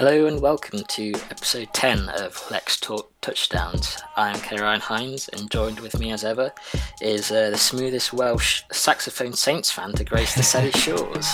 [0.00, 3.98] Hello and welcome to episode 10 of Let's Talk Touchdowns.
[4.16, 6.54] I am Kenny Ryan Hines, and joined with me as ever
[7.02, 11.26] is uh, the smoothest Welsh saxophone Saints fan to grace the Selly shores.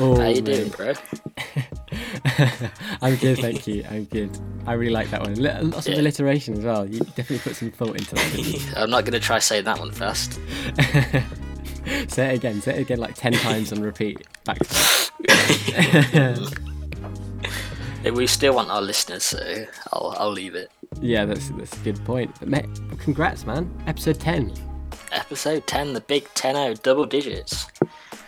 [0.00, 0.94] Oh, How you doing, bro?
[3.02, 3.84] I'm good, thank you.
[3.90, 4.38] I'm good.
[4.66, 5.34] I really like that one.
[5.34, 6.00] Lots of Yeah.
[6.00, 6.86] alliteration as well.
[6.88, 8.72] You definitely put some thought into that.
[8.76, 10.34] I'm not going to try saying that one fast.
[12.12, 12.60] say it again.
[12.60, 14.26] Say it again like ten times on repeat.
[14.44, 14.58] Back.
[18.14, 20.70] We still want our listeners, so I'll, I'll leave it.
[21.00, 22.34] yeah, that's that's a good point.
[22.40, 22.66] But mate,
[22.98, 23.70] congrats, man.
[23.86, 24.52] Episode ten.
[25.12, 27.66] Episode 10, the big 10 0, double digits.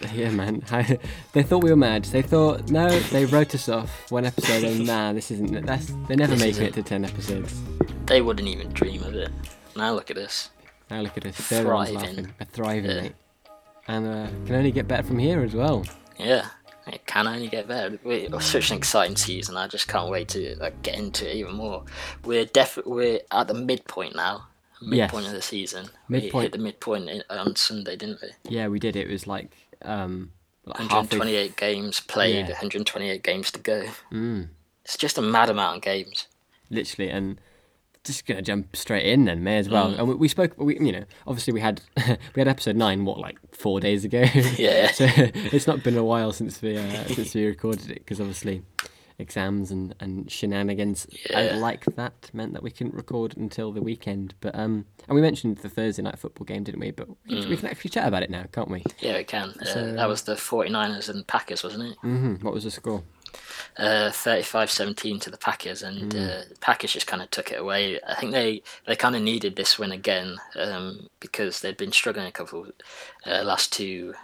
[0.14, 0.62] Yeah, man.
[1.32, 2.04] they thought we were mad.
[2.06, 2.88] They thought no.
[2.98, 4.64] They wrote us off one episode.
[4.64, 5.66] And nah, this isn't.
[5.66, 7.60] That's they're never This making it to ten episodes.
[8.06, 9.30] They wouldn't even dream of it.
[9.76, 10.50] Now look at us.
[10.90, 11.48] Now look at us.
[11.48, 12.16] They're the ones Thriving.
[12.16, 12.34] laughing.
[12.40, 13.02] We're thriving, Yeah.
[13.02, 13.14] mate.
[13.88, 15.84] And uh, can only get better from here as well.
[16.18, 16.46] Yeah,
[16.86, 17.98] it can only get better.
[18.04, 19.56] We- It's such an exciting season.
[19.56, 21.84] I just can't wait to like get into it even more.
[22.24, 24.46] We're def- we're at the midpoint now.
[24.82, 25.12] Yes.
[25.12, 25.90] Midpoint of the season.
[26.08, 26.34] Midpoint.
[26.34, 28.28] We hit the midpoint in, on Sunday, didn't we?
[28.50, 28.96] Yeah, we did.
[28.96, 29.50] It was like
[29.82, 30.32] um,
[30.64, 32.52] like halfway 128 games played, Yeah.
[32.52, 33.84] 128 games to go.
[34.12, 34.48] Mm,
[34.84, 36.26] It's just a mad amount of games.
[36.70, 37.40] literally, and
[38.04, 39.90] just gonna jump straight in then, may as well.
[39.92, 39.98] Mm.
[39.98, 41.82] And we, we spoke, we you know, obviously we had
[42.34, 44.24] we had episode nine, what like four days ago.
[44.56, 44.90] Yeah.
[44.92, 48.62] so it's not been a while since we uh, since we recorded it because obviously
[49.20, 51.56] exams and and shenanigans uh, Yeah.
[51.56, 54.34] like that meant that we couldn't record until the weekend.
[54.40, 56.90] But um, and we mentioned the Thursday night football game, didn't we?
[56.90, 57.48] But we, Mm.
[57.48, 58.82] we can actually chat about it now, can't we?
[59.00, 59.50] Yeah, we can.
[59.50, 61.98] Uh, that was the 49ers and Packers, wasn't it?
[62.04, 62.36] Mm-hmm.
[62.44, 63.02] What was the score?
[63.78, 68.00] Uh, 35-17 to the Packers, and uh, the Packers just kind of took it away.
[68.06, 72.26] I think they, they kind of needed this win again um, because they'd been struggling
[72.26, 72.66] a couple
[73.26, 74.14] uh, last two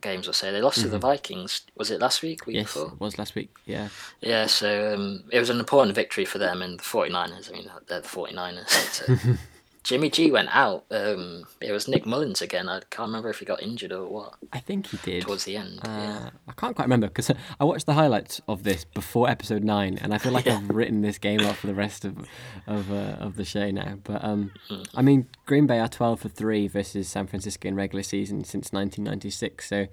[0.00, 0.52] games or so.
[0.52, 1.62] They lost to the Vikings.
[1.76, 2.46] Was it last week?
[2.46, 2.92] Week Yes, before?
[2.92, 3.54] it was last week.
[3.66, 3.88] Yeah.
[4.20, 7.48] Yeah, so um, it was an important victory for them and the 49ers.
[7.50, 8.68] I mean, they're the 49ers.
[8.68, 9.34] So.
[9.88, 10.84] Jimmy G went out.
[10.90, 12.68] Um, it was Nick Mullens again.
[12.68, 15.22] I can't remember if he got injured or what I think he did.
[15.22, 15.80] towards the end.
[15.82, 16.26] yeah.
[16.26, 19.96] Uh, I can't quite remember because I watched the highlights of this before episode nine,
[20.02, 22.18] and I feel like I've written this game up for the rest of
[22.66, 23.96] of uh, of the show now.
[24.04, 24.82] But um, Hmm.
[24.94, 28.70] I mean, Green Bay are twelve for three versus San Francisco in regular season since
[28.72, 29.66] 1996.
[29.66, 29.86] So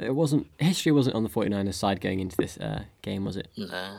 [0.00, 3.48] it wasn't history wasn't on the 49ers side going into this uh, game, was it?
[3.56, 3.98] No.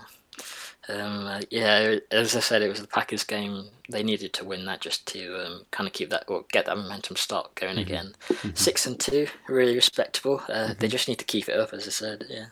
[0.89, 3.65] Um, yeah, as I said, it was the Packers game.
[3.89, 6.77] They needed to win that just to um, kind of keep that or get that
[6.77, 8.15] momentum start going again.
[8.55, 10.41] Six and two, really respectable.
[10.49, 12.25] Uh, They just need to keep it up, as I said.
[12.29, 12.45] Yeah.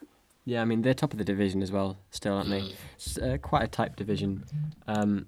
[0.46, 2.74] Yeah, I mean they're top of the division as well, still, aren't they?
[2.96, 4.46] It's uh, quite a tight division.
[4.88, 5.28] Um,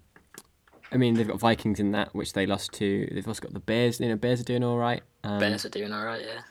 [0.93, 3.09] I mean they've got Vikings in that, which they lost to.
[3.11, 3.99] They've also got the Bears.
[3.99, 5.03] You know, Bears are doing all right.
[5.25, 6.21] Um, Bears are doing all right.
[6.25, 6.41] Yeah.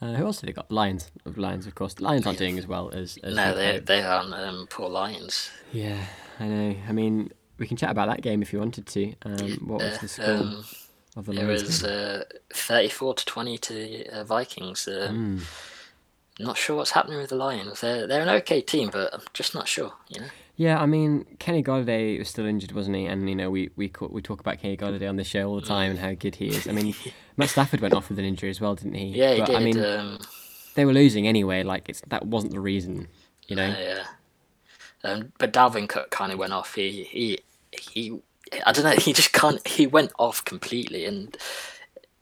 [0.00, 0.70] Uh, who else have they got?
[0.70, 1.10] Lions.
[1.24, 1.94] Of Lions, of course.
[1.94, 3.18] The Lions aren't doing as well as.
[3.22, 5.50] as No, they they aren't um, poor Lions.
[5.72, 5.98] Yeah,
[6.38, 6.76] I know.
[6.88, 9.14] I mean, we can chat about that game if you wanted to.
[9.24, 10.64] Um, what was Uh, the score um,
[11.16, 11.90] of the it Lions was game?
[12.20, 14.86] uh, thirty-four to twenty to uh, Vikings.
[14.86, 15.42] Uh, Mm.
[16.38, 17.80] Not sure what's happening with the Lions.
[17.80, 19.94] They're they're an okay team, but I'm just not sure.
[20.10, 20.26] You know.
[20.56, 23.04] Yeah, I mean, Kenny Golladay was still injured, wasn't he?
[23.04, 25.66] And you know, we we we talk about Kenny Golladay on this show all the
[25.66, 26.66] time and how good he is.
[26.66, 26.94] I mean,
[27.36, 29.08] Matt Stafford went off with an injury as well, didn't he?
[29.08, 29.56] Yeah, he but, did.
[29.56, 30.18] I mean, um,
[30.74, 31.62] they were losing anyway.
[31.62, 33.08] Like, it's that wasn't the reason,
[33.48, 33.68] you know.
[33.68, 34.04] Uh, yeah.
[35.04, 36.74] Um, but Dalvin Cook kind of went off.
[36.74, 37.38] He he
[37.72, 38.18] he.
[38.64, 38.96] I don't know.
[38.98, 39.66] He just can't.
[39.68, 41.36] He went off completely, and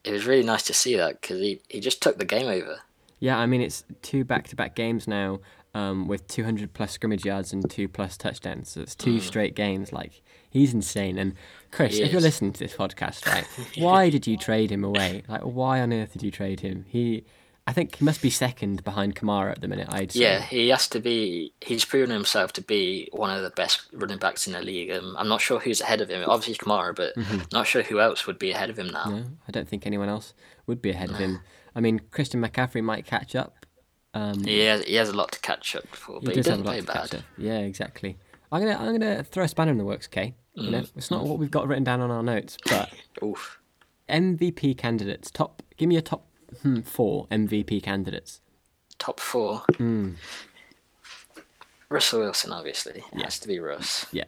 [0.02, 2.80] it was really nice to see that because he, he just took the game over.
[3.20, 5.38] Yeah, I mean, it's two back-to-back games now
[5.74, 8.70] um, with 200 plus scrimmage yards and two plus touchdowns.
[8.70, 9.92] So it's two straight games.
[9.92, 11.18] Like he's insane.
[11.18, 11.34] And
[11.70, 13.46] Chris, if you're listening to this podcast, right,
[13.76, 15.24] why did you trade him away?
[15.28, 16.86] Like, why on earth did you trade him?
[16.88, 17.24] He,
[17.66, 19.88] I think he must be second behind Kamara at the minute.
[19.90, 20.20] I'd say.
[20.20, 21.52] Yeah, he has to be.
[21.60, 24.92] He's proven himself to be one of the best running backs in the league.
[24.92, 26.22] Um, I'm not sure who's ahead of him.
[26.28, 27.14] Obviously Kamara, but
[27.52, 29.06] not sure who else would be ahead of him now.
[29.06, 30.34] No, I don't think anyone else
[30.66, 31.40] would be ahead of him.
[31.74, 33.63] I mean, Christian McCaffrey might catch up.
[34.14, 36.46] Um, He has he has a lot to catch up for, he but he, does
[36.46, 37.24] a doesn't play bad.
[37.36, 38.16] Yeah, exactly.
[38.52, 40.34] I'm gonna I'm gonna throw a spanner in the works, okay?
[40.54, 42.92] You know, it's not what we've got written down on our notes, but
[43.24, 43.58] Oof.
[44.08, 45.30] MVP candidates.
[45.32, 45.62] Top.
[45.76, 46.28] Give me a top
[46.62, 48.40] hmm, four MVP candidates.
[48.98, 49.64] Top four.
[49.76, 50.12] Hmm.
[51.88, 53.02] Russell Wilson, obviously.
[53.12, 54.06] It has to be Russ.
[54.12, 54.24] Yeah,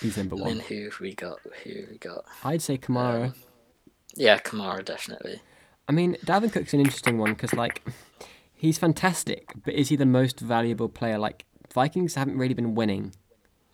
[0.00, 0.56] he's number And one.
[0.58, 1.40] then who have we got?
[1.64, 2.24] Who have we got?
[2.44, 3.34] I'd say Kamara.
[4.14, 5.40] Yeah, Kamara definitely.
[5.88, 7.82] I mean, Dalvin Cook's an interesting one because like
[8.56, 13.12] he's fantastic, but is he the most valuable player like Vikings haven't really been winning,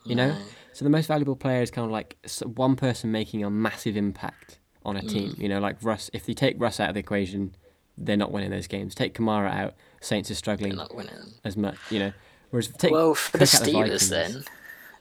[0.05, 0.37] you know.
[0.73, 4.58] So the most valuable player is kind of like one person making a massive impact
[4.84, 5.08] on a mm.
[5.08, 5.34] team.
[5.38, 6.11] You know, like Russ.
[6.12, 7.55] If you take Russ out of the equation,
[7.96, 8.94] they're not winning those games.
[8.94, 11.14] Take Kamara out, Saints are struggling not winning.
[11.44, 11.76] as much.
[11.90, 12.12] You know,
[12.50, 14.11] whereas take Well, for the out the Steelers, Vikings.
[14.11, 14.44] then,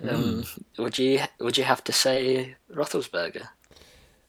[0.04, 0.14] mm.
[0.14, 0.44] um,
[0.78, 3.48] would you would you have to say Roethlisberger?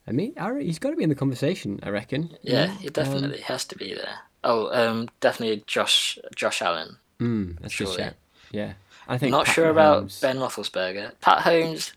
[0.06, 1.78] I mean, he's got to be in the conversation.
[1.82, 2.30] I reckon.
[2.42, 4.18] you Yeah, he um, definitely has to be there.
[4.44, 6.96] Oh, um, definitely Josh Josh Allen.
[7.20, 8.14] Mm, that's a good shout.
[8.50, 8.72] Yeah,
[9.08, 9.30] I think.
[9.30, 11.12] Not Pat sure about Ben Roethlisberger.
[11.20, 11.92] Pat Mahomes.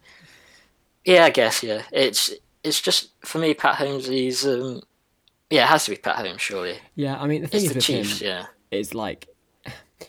[1.04, 1.64] Yeah, I guess.
[1.64, 2.32] Yeah, it's
[2.64, 3.54] it's just for me.
[3.54, 4.08] Pat Mahomes.
[4.08, 4.82] He's um,
[5.50, 6.40] yeah, it has to be Pat Mahomes.
[6.40, 8.20] Surely, Yeah, I mean the thing it's is the with Chiefs.
[8.22, 9.28] him Yeah, it's like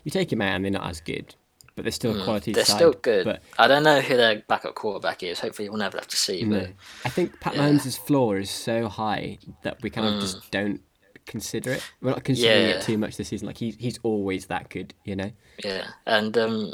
[0.04, 1.34] you take him out and they're not as good,
[1.74, 2.56] but they're still a quality Hmm.
[2.56, 2.76] they're side.
[2.76, 3.24] still good.
[3.24, 5.40] But I don't know who their backup quarterback is.
[5.40, 6.42] Hopefully, we'll never have to see.
[6.44, 6.70] no, But
[7.04, 7.62] I think Pat Yeah.
[7.68, 10.80] Mahomes' floor is so high that we kind of just don't
[11.26, 11.82] consider it.
[12.00, 12.74] We're not considering Yeah.
[12.76, 13.46] it too much this season.
[13.46, 15.32] Like he's he's always that good, you know.
[15.64, 16.72] Yeah, and um,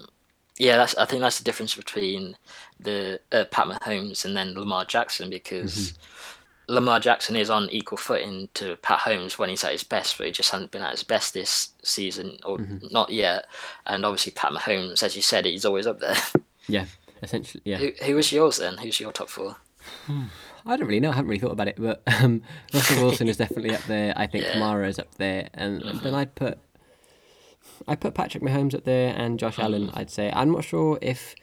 [0.58, 2.36] yeah, that's I think that's the difference between
[2.78, 6.02] the uh, Pat Mahomes and then Lamar Jackson because Mm-hmm.
[6.68, 10.26] Lamar Jackson is on equal footing to Pat Mahomes when he's at his best, but
[10.26, 12.86] he just hasn't been at his best this season or Mm-hmm.
[12.92, 13.46] not yet.
[13.84, 16.16] And obviously, Pat Mahomes, as you said, he's always up there.
[16.68, 16.84] Yeah,
[17.22, 17.78] essentially, yeah.
[17.78, 18.78] who, who was yours then?
[18.78, 19.56] Who's your top four?
[20.64, 21.10] I don't really know.
[21.10, 22.42] I haven't really thought about it, but um,
[22.72, 24.12] Russell Wilson is definitely up there.
[24.16, 24.54] I think Yeah.
[24.54, 26.58] Kamara is up there, and then I'd put
[27.88, 29.88] I put Patrick Mahomes up there and Josh Allen.
[29.88, 29.96] Mm.
[29.96, 31.34] I'd say I'm not sure if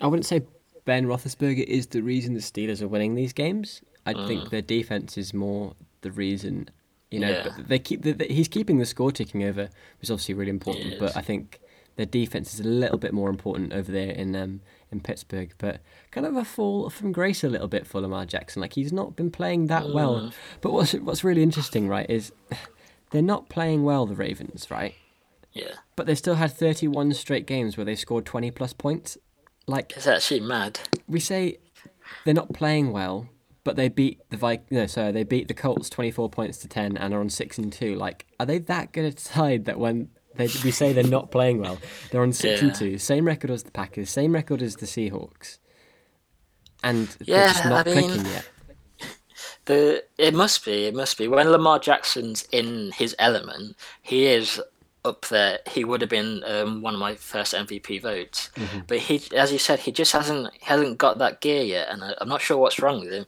[0.00, 0.42] I wouldn't say
[0.84, 3.82] Ben Roethlisberger is the reason the Steelers are winning these games.
[4.06, 6.68] I think their defense is more the reason.
[7.10, 7.30] You know.
[7.30, 7.48] Yeah.
[7.58, 10.98] they keep the, the, he's keeping the score ticking over, which is obviously really important.
[10.98, 11.16] But.
[11.16, 11.60] I think
[11.96, 14.60] their defense is a little bit more important over there in um,
[14.94, 15.52] in Pittsburgh.
[15.58, 15.80] But
[16.10, 18.62] kind of a fall from grace a little bit for Lamar Jackson.
[18.62, 19.94] Like he's not been playing that Mm.
[19.94, 20.32] well.
[20.62, 22.32] But what's what's really interesting, right, is
[23.10, 24.06] they're not playing well.
[24.06, 24.94] The Ravens, right?
[25.52, 29.16] Yeah, But they still had 31 straight games where they scored 20 plus points.
[29.68, 30.80] Like it's actually mad.
[31.06, 31.58] we say,
[32.24, 33.28] they're not playing well,
[33.62, 36.96] but they beat the Vi- No, sorry, they beat the Colts 24 points to 10
[36.96, 37.94] and are on six and two.
[37.94, 41.60] Like, are they that good a side that when they we say they're not playing
[41.60, 41.78] well,
[42.10, 45.58] they're on six and two, same record as the Packers, same record as the Seahawks,
[46.82, 48.48] and Yeah, they're just not I mean- clicking yet.
[49.66, 51.26] The it must be it must be.
[51.26, 54.60] When Lamar Jackson's in his element, he is
[55.04, 55.58] up there.
[55.68, 58.80] He would have been um, one of my first MVP votes, Mm-hmm.
[58.86, 62.14] but he, as you said, he just hasn't hasn't got that gear yet, and I,
[62.20, 63.26] I'm not sure what's wrong with him.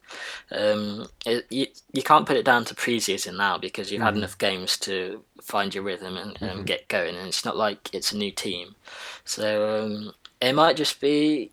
[0.51, 4.19] Um, it, you you can't put it down to preseason now because you've had Mm-hmm.
[4.19, 8.13] enough games to find your rhythm and, and get going, and it's not like it's
[8.13, 8.75] a new team,
[9.25, 11.53] so um, it might just be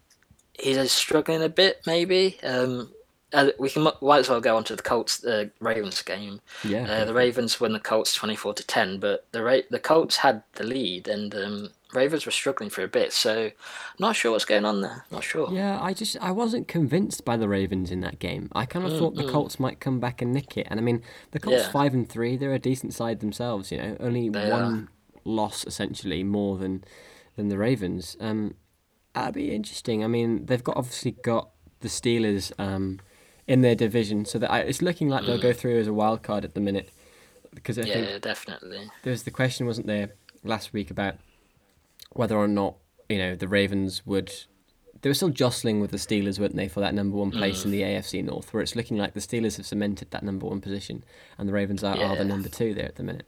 [0.59, 2.37] he's struggling a bit maybe.
[2.43, 2.91] Um,
[3.33, 6.39] uh, we can might as well go on to the Colts uh, Ravens game.
[6.63, 9.79] Yeah, Uh, the Ravens won the Colts twenty four to ten, but the Ra- the
[9.79, 13.13] Colts had the lead and um, Ravens were struggling for a bit.
[13.13, 13.51] So
[13.99, 15.05] not sure what's going on there.
[15.11, 15.49] Not sure.
[15.51, 18.49] Yeah, I just I wasn't convinced by the Ravens in that game.
[18.53, 20.67] I kind of thought the Colts might come back and nick it.
[20.69, 21.01] And I mean,
[21.31, 21.71] the Colts Yeah.
[21.71, 23.71] five and three, they're a decent side themselves.
[23.71, 24.89] You know, only They one
[25.25, 26.83] loss essentially more than
[27.35, 28.17] than the Ravens.
[28.19, 28.55] Um,
[29.13, 30.03] that'd be interesting.
[30.03, 32.99] I mean, they've got obviously got the Steelers um
[33.47, 36.23] in their division, so that I, it's looking like they'll go through as a wild
[36.23, 36.89] card at the minute.
[37.53, 38.89] Because I think Yeah, definitely.
[39.03, 40.11] there was the question, wasn't there,
[40.43, 41.15] last week about
[42.13, 42.75] whether or not
[43.09, 44.31] you know the Ravens would.
[45.01, 47.71] They were still jostling with the Steelers, weren't they, for that number one place in
[47.71, 51.03] the AFC North, where it's looking like the Steelers have cemented that number one position,
[51.37, 53.25] and the Ravens are, are the number two there at the minute.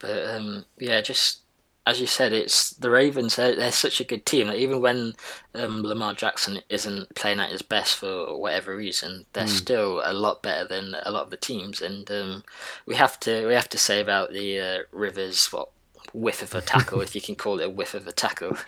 [0.00, 1.42] But um, yeah, just
[1.88, 3.36] as you said, it's the Ravens.
[3.36, 4.48] They're, they're such a good team.
[4.48, 5.14] Like, even when
[5.54, 10.42] um, Lamar Jackson isn't playing at his best for whatever reason, they're still a lot
[10.42, 11.80] better than a lot of the teams.
[11.80, 12.44] And um,
[12.84, 15.70] we have to we have to say about the uh, Rivers what
[16.12, 18.56] whiff of a tackle, if you can call it a whiff of a tackle.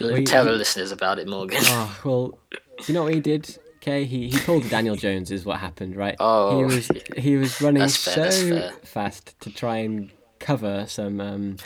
[0.00, 1.58] Well, Tell the listeners about it, Morgan.
[1.64, 2.38] Oh well,
[2.86, 3.58] you know what he did?
[3.76, 6.14] Okay, he he pulled Daniel Jones is what happened, right?
[6.20, 11.20] Oh, he was he was running fair, so fast to try and cover some.
[11.20, 11.56] Um,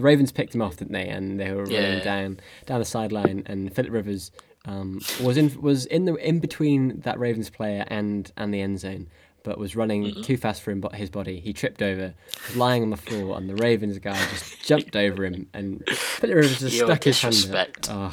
[0.00, 1.08] the Ravens picked him off, didn't they?
[1.08, 2.00] And they were running Yeah.
[2.04, 4.30] down down the sideline, and Philip Rivers
[4.66, 8.80] um, was in was in the in between that Ravens player and and the end
[8.80, 9.08] zone.
[9.42, 10.20] But was running Mm-hmm.
[10.22, 11.40] too fast for him, but his body.
[11.40, 12.12] He tripped over,
[12.48, 16.36] was lying on the floor, and the Ravens guy just jumped over him, and Philip
[16.36, 17.68] Rivers just Your stuck his hand up.
[17.88, 18.12] Oh,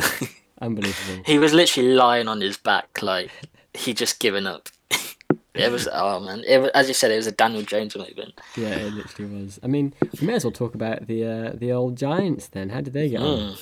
[0.61, 1.23] unbelievable.
[1.25, 3.29] He was literally lying on his back, like
[3.73, 4.69] he just given up.
[5.59, 8.39] It was oh man, it was, as you said, it was a Daniel Jones moment.
[8.55, 9.59] Yeah, it literally was.
[9.63, 12.69] I mean, we may as well talk about the uh, the old Giants then.
[12.69, 13.55] How did they get on?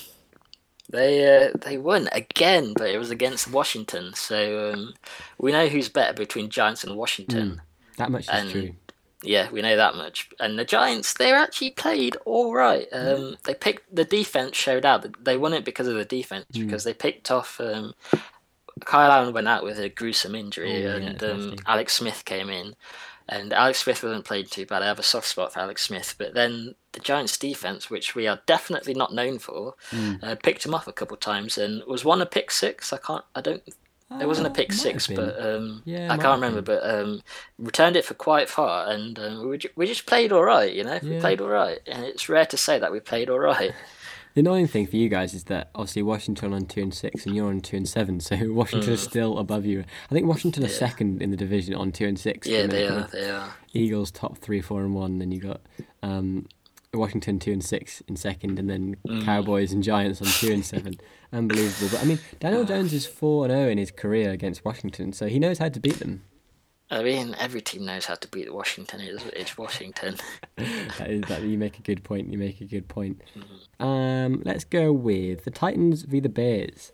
[0.88, 4.14] They uh, they won again, but it was against Washington.
[4.14, 4.94] So um,
[5.38, 7.60] we know who's better between Giants and Washington.
[7.96, 8.70] That much is And true.
[9.24, 10.28] yeah, we know that much.
[10.38, 12.86] And the Giants, they actually played all right.
[12.92, 15.24] Um, they picked the defense showed out.
[15.24, 16.66] They won it because of the defense Mm.
[16.66, 17.60] because they picked off.
[17.60, 17.94] Um,
[18.84, 21.56] Kyle Allen went out with a gruesome injury, Oh, yeah, and um.
[21.66, 22.74] Alex Smith came in.
[23.28, 24.82] And Alex Smith wasn't playing too bad.
[24.82, 28.28] I have a soft spot for Alex Smith, but then the Giants' defense, which we
[28.28, 30.22] are definitely not known for, Mm.
[30.22, 32.92] uh, picked him off a couple times and was one a pick six.
[32.92, 33.24] I can't.
[33.34, 33.62] I don't.
[34.20, 36.62] It wasn't a Uh, pick six, but um, Yeah, I can't remember.
[36.62, 37.22] But um,
[37.58, 40.72] returned it for quite far, and um, we, we just played all right.
[40.72, 43.40] You know, we played all right, and it's rare to say that we played all
[43.40, 43.72] right.
[44.36, 47.34] The annoying thing for you guys is that obviously Washington on two and six, and
[47.34, 48.20] you're on two and seven.
[48.20, 49.82] So Washington is still above you.
[50.10, 50.78] I think Washington are Mm.
[50.78, 52.46] Second in the division on two and six.
[52.46, 53.08] Yeah, and they are.
[53.10, 53.54] They are.
[53.72, 55.20] Eagles top three, four and one.
[55.20, 55.62] Then you got
[56.02, 56.46] um,
[56.92, 59.24] Washington two and six in second, and then Mm.
[59.24, 60.96] Cowboys and Giants on two and seven.
[61.32, 61.88] Unbelievable.
[61.92, 65.28] But I mean, Daniel Jones is four and zero in his career against Washington, so
[65.28, 66.24] he knows how to beat them.
[66.90, 69.00] I mean, every team knows how to beat Washington.
[69.00, 70.16] It's, it's Washington.
[70.56, 72.30] that is that you make a good point.
[72.32, 73.20] You make a good point.
[73.36, 73.84] Mm-hmm.
[73.84, 76.92] Um, let's go with the Titans v the Bears.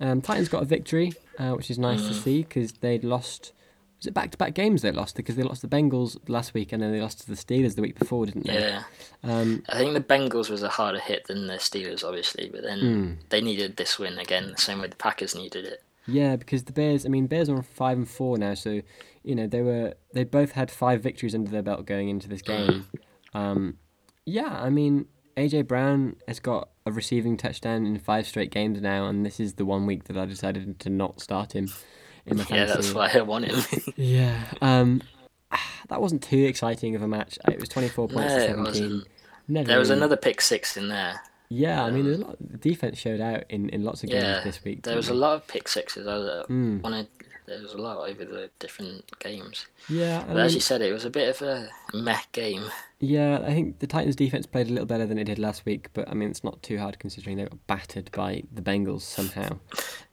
[0.00, 2.22] Um, Titans got a victory, uh, which is nice to Mm.
[2.22, 3.52] see because they'd lost.
[3.98, 5.16] Was it back to back games they lost?
[5.16, 7.82] Because they lost the Bengals last week and then they lost to the Steelers the
[7.82, 8.54] week before, didn't they?
[8.60, 8.82] Yeah.
[9.24, 12.78] Um, I think the Bengals was a harder hit than the Steelers, obviously, but then
[12.78, 13.12] Hmm.
[13.30, 15.82] they needed this win again, the same way the Packers needed it.
[16.08, 17.06] Yeah, because the Bears.
[17.06, 18.80] I mean, Bears are on five and four now, so
[19.22, 22.42] you know they were they both had five victories under their belt going into this
[22.42, 22.86] game.
[23.34, 23.76] Um,
[24.24, 29.06] yeah, I mean AJ Brown has got a receiving touchdown in five straight games now,
[29.06, 31.68] and this is the one week that I decided to not start him
[32.26, 32.74] in my Yeah, fantasy.
[32.74, 33.62] that's why I want him.
[33.96, 34.44] Yeah.
[34.60, 35.02] Um,
[35.88, 37.38] that wasn't too exciting of a match.
[37.48, 38.64] It was twenty four points No, to it seventeen.
[38.64, 39.04] wasn't.
[39.50, 41.20] Never there was really- another pick six in there.
[41.50, 44.22] Yeah, I mean, there's a lot, the defense showed out in, in lots of games
[44.22, 44.82] Yeah, this week.
[44.82, 46.06] there was a lot of pick sixes.
[46.06, 46.12] I
[46.52, 46.82] Mm.
[46.82, 47.08] wanted.
[47.46, 49.66] There was a lot over the different games.
[49.88, 52.64] Yeah, I But as you said, it was a bit of a meh game.
[53.00, 53.38] yeah.
[53.42, 56.06] I think the Titans' defense played a little better than it did last week, but
[56.10, 59.58] I mean, it's not too hard considering they got battered by the Bengals somehow.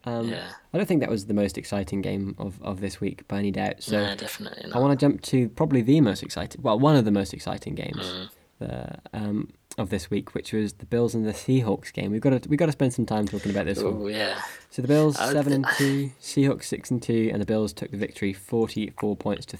[0.07, 3.27] Um, Yeah, I don't think that was the most exciting game of, of this week
[3.27, 3.81] by any doubt.
[3.81, 7.05] So no, definitely I want to jump to probably the most exciting, well, one of
[7.05, 8.29] the most exciting games Mm.
[8.61, 12.11] uh, um, of this week, which was the Bills and the Seahawks game.
[12.11, 13.93] We've got to we got to spend some time talking about this one.
[13.97, 14.39] Oh yeah,
[14.69, 17.73] So the Bills I would seven and two, Seahawks six and two, and the Bills
[17.73, 19.57] took the victory, forty four points to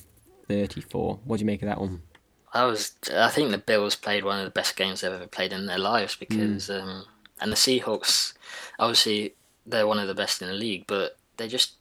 [0.48, 1.19] thirty four.
[1.25, 2.01] What do you make of that one?
[2.53, 2.93] I was.
[3.13, 5.77] I think the Bills played one of the best games they've ever played in their
[5.77, 6.81] lives because, Mm.
[6.81, 7.05] um,
[7.41, 8.34] and the Seahawks,
[8.79, 9.34] obviously,
[9.65, 11.74] they're one of the best in the league, but they just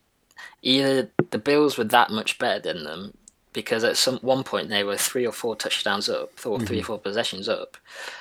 [0.62, 3.16] either the Bills were that much better than them
[3.54, 6.84] because at some one point they were three or four touchdowns up, or three or
[6.84, 7.78] four possessions up,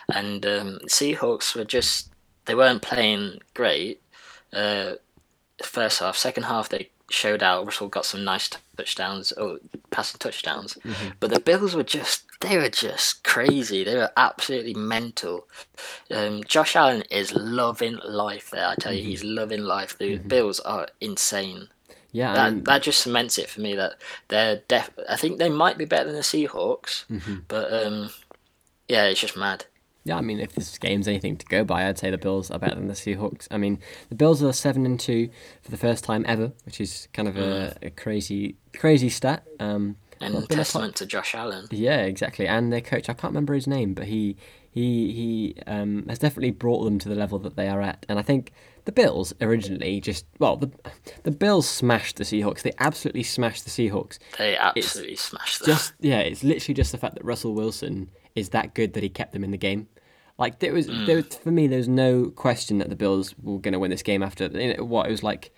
[0.07, 2.09] and um, Seahawks were just
[2.45, 4.01] they weren't playing great.
[4.53, 4.93] Uh,
[5.61, 7.65] first half, second half they showed out.
[7.65, 9.57] Russell got some nice touchdowns or
[9.91, 10.77] passing touchdowns,
[11.19, 13.83] but the Bills were just they were just crazy.
[13.83, 15.47] They were absolutely mental.
[16.11, 18.67] Um, Josh Allen is loving life there.
[18.67, 19.97] I tell you, he's loving life.
[19.97, 21.69] The Bills are insane.
[22.13, 23.93] Yeah, That that just cements it for me that
[24.29, 24.89] they're def.
[25.09, 27.35] I think they might be better than the Seahawks, Mm-hmm.
[27.49, 28.09] but um,
[28.87, 29.65] yeah, it's just mad.
[30.05, 32.59] yeah, I mean, if this game's anything to go by, I'd say the Bills are
[32.59, 33.47] better than the Seahawks.
[33.49, 33.79] I mean,
[34.09, 35.29] the Bills are seven and two
[35.63, 39.43] for the first time ever, which is kind of a, a crazy crazy stat.
[39.59, 41.67] Um, And Well, been a testament to Josh Allen.
[41.71, 42.47] Yeah, exactly.
[42.47, 44.37] And their coach, I can't remember his name, but he
[44.69, 48.05] he he um, has definitely brought them to the level that they are at.
[48.07, 48.51] And I think
[48.85, 50.71] the Bills originally just well, the
[51.23, 52.61] the Bills smashed the Seahawks.
[52.61, 54.19] They absolutely smashed the Seahawks.
[54.37, 55.67] They absolutely smashed them.
[55.67, 59.09] Just yeah, it's literally just the fact that Russell Wilson is that good that he
[59.09, 59.87] kept them in the game.
[60.37, 63.59] Like there was, there was for me, there was no question that the Bills were
[63.59, 65.53] going to win this game after you know, what it was like.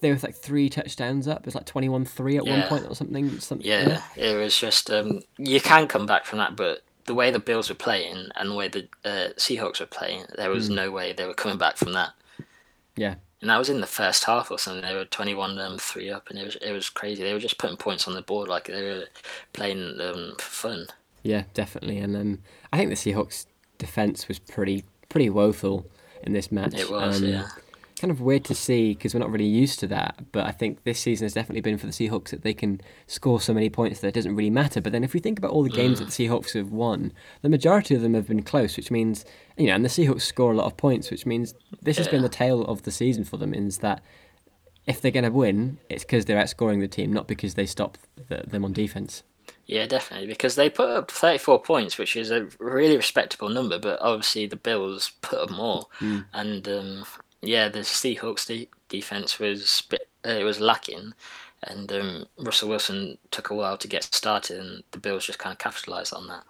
[0.00, 1.40] They were like three touchdowns up.
[1.40, 3.40] It was like 21-3 at one point or something.
[3.40, 7.32] something Yeah, it was just um, you can come back from that, but the way
[7.32, 10.92] the Bills were playing and the way the uh, Seahawks were playing, there was no
[10.92, 12.10] way they were coming back from that.
[12.98, 13.14] Yeah.
[13.40, 14.82] And that was in the first half or something.
[14.82, 17.22] They were twenty-one um, three up, and it was it was crazy.
[17.22, 19.04] They were just putting points on the board like they were
[19.52, 20.86] playing um, for fun.
[21.22, 21.98] Yeah, definitely.
[21.98, 23.46] And um, I think the Seahawks'
[23.78, 25.86] defense was pretty pretty woeful
[26.24, 26.74] in this match.
[26.74, 27.48] It was, Um, yeah.
[27.98, 30.32] Kind of weird to see because we're not really used to that.
[30.32, 33.40] But I think this season has definitely been for the Seahawks that they can score
[33.40, 34.80] so many points that it doesn't really matter.
[34.80, 37.12] But then if we think about all the games that the Seahawks have won,
[37.42, 39.24] the majority of them have been close, which means
[39.56, 42.22] you know, and the Seahawks score a lot of points, which means this has been
[42.22, 43.52] the tail of the season for them.
[43.52, 44.02] Is that
[44.86, 47.98] if they're going to win, it's because they're outscoring the team, not because they stop
[48.28, 49.22] the, them on defense.
[49.66, 54.00] Yeah, definitely, because they put up 34 points, which is a really respectable number, but
[54.00, 55.86] obviously the Bills put up more.
[56.32, 57.04] And um,
[57.42, 61.14] yeah, the Seahawks de- defense was bit, uh, it was lacking.
[61.62, 65.52] and um, Russell Wilson took a while to get started, and the Bills just kind
[65.52, 66.44] of capitalised on that.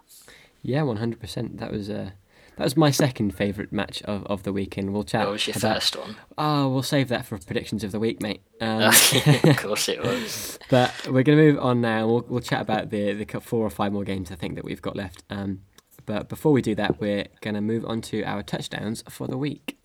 [0.61, 1.57] Yeah, one hundred percent.
[1.57, 2.11] That was uh,
[2.57, 4.91] that was my second favourite match of, of the weekend.
[4.91, 5.25] We'll chat.
[5.25, 6.17] What was your about, first one?
[6.37, 8.41] Oh, we'll save that for predictions of the week, mate.
[8.59, 8.81] Um,
[9.43, 10.59] of course it was.
[10.69, 12.05] but we're going to move on now.
[12.05, 14.81] We'll we'll chat about the the four or five more games I think that we've
[14.81, 15.23] got left.
[15.29, 15.61] Um,
[16.05, 19.37] but before we do that, we're going to move on to our touchdowns for the
[19.37, 19.78] week.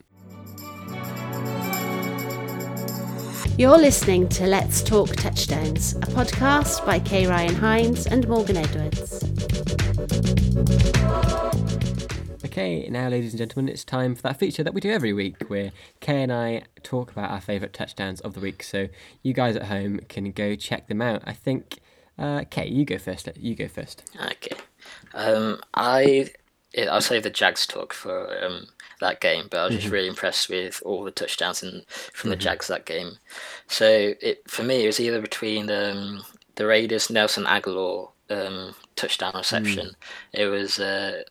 [3.57, 9.23] You're listening to Let's Talk Touchdowns, a podcast by Kay Ryan Hines and Morgan Edwards.
[12.45, 15.49] Okay, now, ladies and gentlemen, it's time for that feature that we do every week
[15.49, 15.71] where
[16.01, 18.65] Kay and I talk about our favourite touchdowns of the week.
[18.65, 18.89] So
[19.23, 21.23] you guys at home can go check them out.
[21.25, 21.79] I think,
[22.19, 23.29] uh, Kay, you go first.
[23.37, 24.03] You go first.
[24.21, 24.57] Okay.
[25.15, 26.31] Um, I
[26.91, 28.67] I'll save the Jags talk for um,
[29.05, 29.95] that game, but I was just Mm-hmm.
[29.95, 31.83] really impressed with all the touchdowns in,
[32.13, 33.13] from the Jags that game.
[33.69, 36.25] So it for me, it was either between um,
[36.57, 39.89] the Raiders' Nelson Agholor um, touchdown reception.
[39.89, 39.95] Mm.
[40.33, 41.23] It was uh,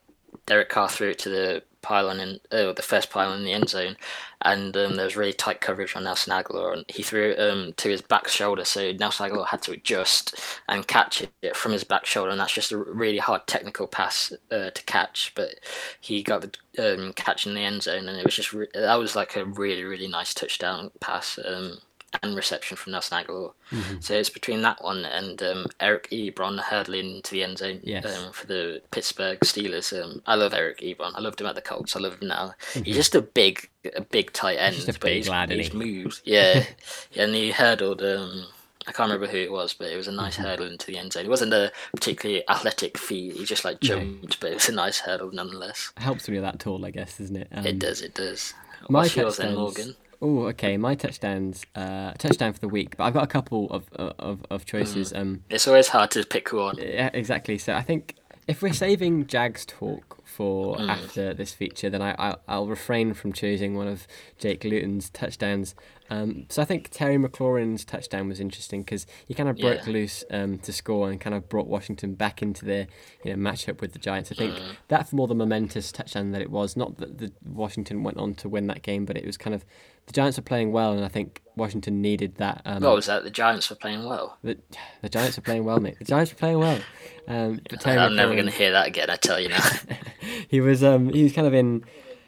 [0.46, 3.69] Derek Carr threw it to the pylon in uh, the first pylon in the end
[3.69, 3.95] zone,
[4.41, 7.73] and um, there was really tight coverage on Nelson Agholor, and he threw it um,
[7.77, 10.35] to his back shoulder, so Nelson Agholor had to adjust
[10.67, 14.33] and catch it from his back shoulder, and that's just a really hard technical pass
[14.51, 15.59] uh, to catch, but
[15.99, 18.95] he got the um, catch in the end zone, and it was just re- that
[18.95, 21.37] was like a really really nice touchdown pass.
[21.45, 21.79] Um,
[22.22, 23.53] and reception from Nelson Agholor.
[24.01, 28.05] So it's between that one and um, Eric Ebron hurdling into the end zone Yes.
[28.05, 29.91] um, for the Pittsburgh Steelers.
[30.00, 31.13] Um, I love Eric Ebron.
[31.15, 31.96] I loved him at the Colts.
[31.96, 32.53] I love him now.
[32.74, 34.75] He's just a big, a big tight end.
[34.75, 35.77] just a but big he's, lad, he's he?
[35.77, 36.22] moves.
[36.24, 36.63] Yeah,
[37.12, 38.03] yeah, and he hurdled.
[38.03, 38.46] Um,
[38.86, 40.43] I can't remember who it was, but it was a nice Mm-hmm.
[40.43, 41.25] hurdle into the end zone.
[41.25, 43.36] It wasn't a particularly athletic feat.
[43.38, 45.91] He just like jumped, but it was a nice hurdle nonetheless.
[45.98, 47.48] Helps when you're that tall, I guess, isn't it?
[47.53, 48.01] Um, It does.
[48.01, 48.53] It does.
[48.89, 49.96] My What's yours then, Morgan?
[50.25, 50.77] Oh, okay.
[50.77, 54.65] My touchdowns, uh, touchdown for the week, but I've got a couple of of, of
[54.65, 55.12] choices.
[55.12, 55.20] Mm.
[55.20, 56.77] Um, It's always hard to pick one.
[56.80, 57.58] Yeah, exactly.
[57.58, 58.15] So I think
[58.48, 60.89] if we're saving Jags talk for Mm.
[60.89, 64.08] after this feature, then I, I I'll refrain from choosing one of
[64.39, 65.75] Jake Luton's touchdowns.
[66.10, 69.94] Um, so I think Terry McLaurin's touchdown was interesting because he kind of broke Yeah.
[69.94, 72.88] loose um, to score and kind of brought Washington back into their
[73.25, 74.31] you know matchup with the Giants.
[74.31, 74.75] I think Mm.
[74.88, 76.77] that's more the momentous touchdown that it was.
[76.77, 79.66] Not that the Washington went on to win that game, but it was kind of
[80.05, 82.61] the Giants were playing well, and I think Washington needed that.
[82.66, 83.24] Um, What was that?
[83.24, 84.37] The Giants were playing well.
[84.44, 84.57] the,
[85.01, 85.98] the Giants are playing well, mate.
[86.00, 86.79] The Giants are playing well.
[87.27, 89.09] Um, I'm never going to hear that again.
[89.09, 89.63] I tell you now.
[90.50, 91.83] he was um he was kind of in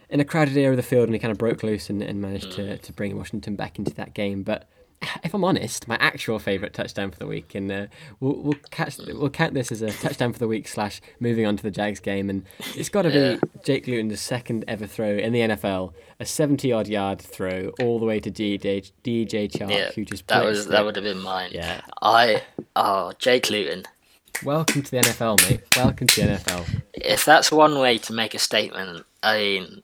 [0.10, 2.22] in a crowded area of the field and he kind of broke loose and, and
[2.22, 2.56] managed Mm.
[2.56, 4.44] to, to bring Washington back into that game.
[4.44, 4.70] But
[5.24, 7.86] if I'm honest, my actual favourite touchdown for the week, and uh,
[8.20, 11.58] we'll we'll catch we'll count this as a touchdown for the week slash moving on
[11.58, 15.34] to the Jags game, and it's got to be Jake Luton's second ever throw in
[15.34, 19.92] the NFL, a 70 odd yard throw all the way to DJ DJ Chark, yeah,
[19.92, 21.52] who just that was that would have been mine.
[21.54, 21.82] Yeah.
[22.02, 22.44] I
[22.76, 23.84] oh Jake Luton.
[24.44, 25.62] Welcome to the NFL, mate.
[25.78, 26.82] Welcome to the NFL.
[26.94, 29.84] If that's one way to make a statement, I mean,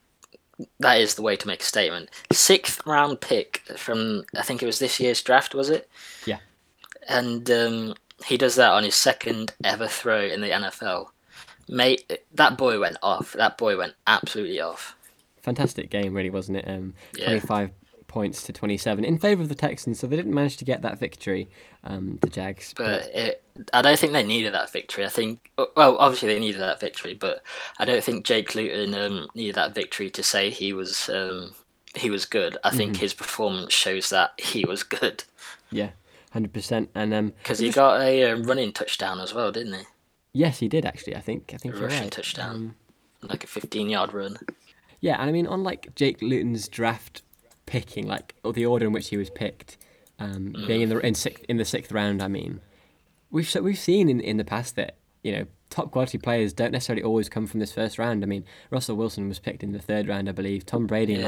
[0.80, 2.10] that is the way to make a statement.
[2.32, 5.89] Sixth round pick from I think it was this year's draft, was it?
[6.26, 6.39] Yeah.
[7.08, 7.95] And um,
[8.26, 11.08] he does that on his second ever throw in the NFL.
[11.67, 13.34] Mate, that boy went off.
[13.34, 14.95] That boy went absolutely off.
[15.41, 16.67] fantastic game, really, wasn't it?
[16.67, 17.30] Um, Yeah.
[17.30, 17.71] 25
[18.12, 21.00] points to 27 in favour of the Texans, so they didn't manage to get that
[21.00, 21.50] victory,
[21.86, 22.74] um, the Jags.
[22.76, 23.43] But it,
[23.74, 25.06] I don't think they needed that victory.
[25.06, 27.41] I think, well, obviously they needed that victory, but
[27.80, 31.54] I don't think Jake Luton um, needed that victory to say he was um,
[31.95, 32.58] he was good.
[32.63, 33.02] I think Mm-hmm.
[33.02, 35.24] his performance shows that he was good
[35.71, 35.91] yeah,
[36.36, 36.89] 100%.
[36.93, 39.84] And um, because he got a uh, running touchdown as well, didn't he?
[40.34, 41.15] yes, he did actually.
[41.15, 41.52] I think.
[41.54, 42.12] I think A rushing right.
[42.12, 42.76] touchdown, Um,
[43.30, 44.38] like a 15 yard run.
[45.00, 47.21] yeah, and I mean, on like Jake Luton's draft
[47.71, 49.77] picking, like or the order in which he was picked,
[50.19, 50.67] um, Mm.
[50.67, 52.21] being in the in sixth in the sixth round.
[52.21, 52.60] I mean,
[53.31, 57.01] we've we've seen in, in the past that you know top quality players don't necessarily
[57.03, 58.23] always come from this first round.
[58.23, 60.65] I mean, Russell Wilson was picked in the third round, I believe.
[60.65, 61.27] Tom Brady, Yeah.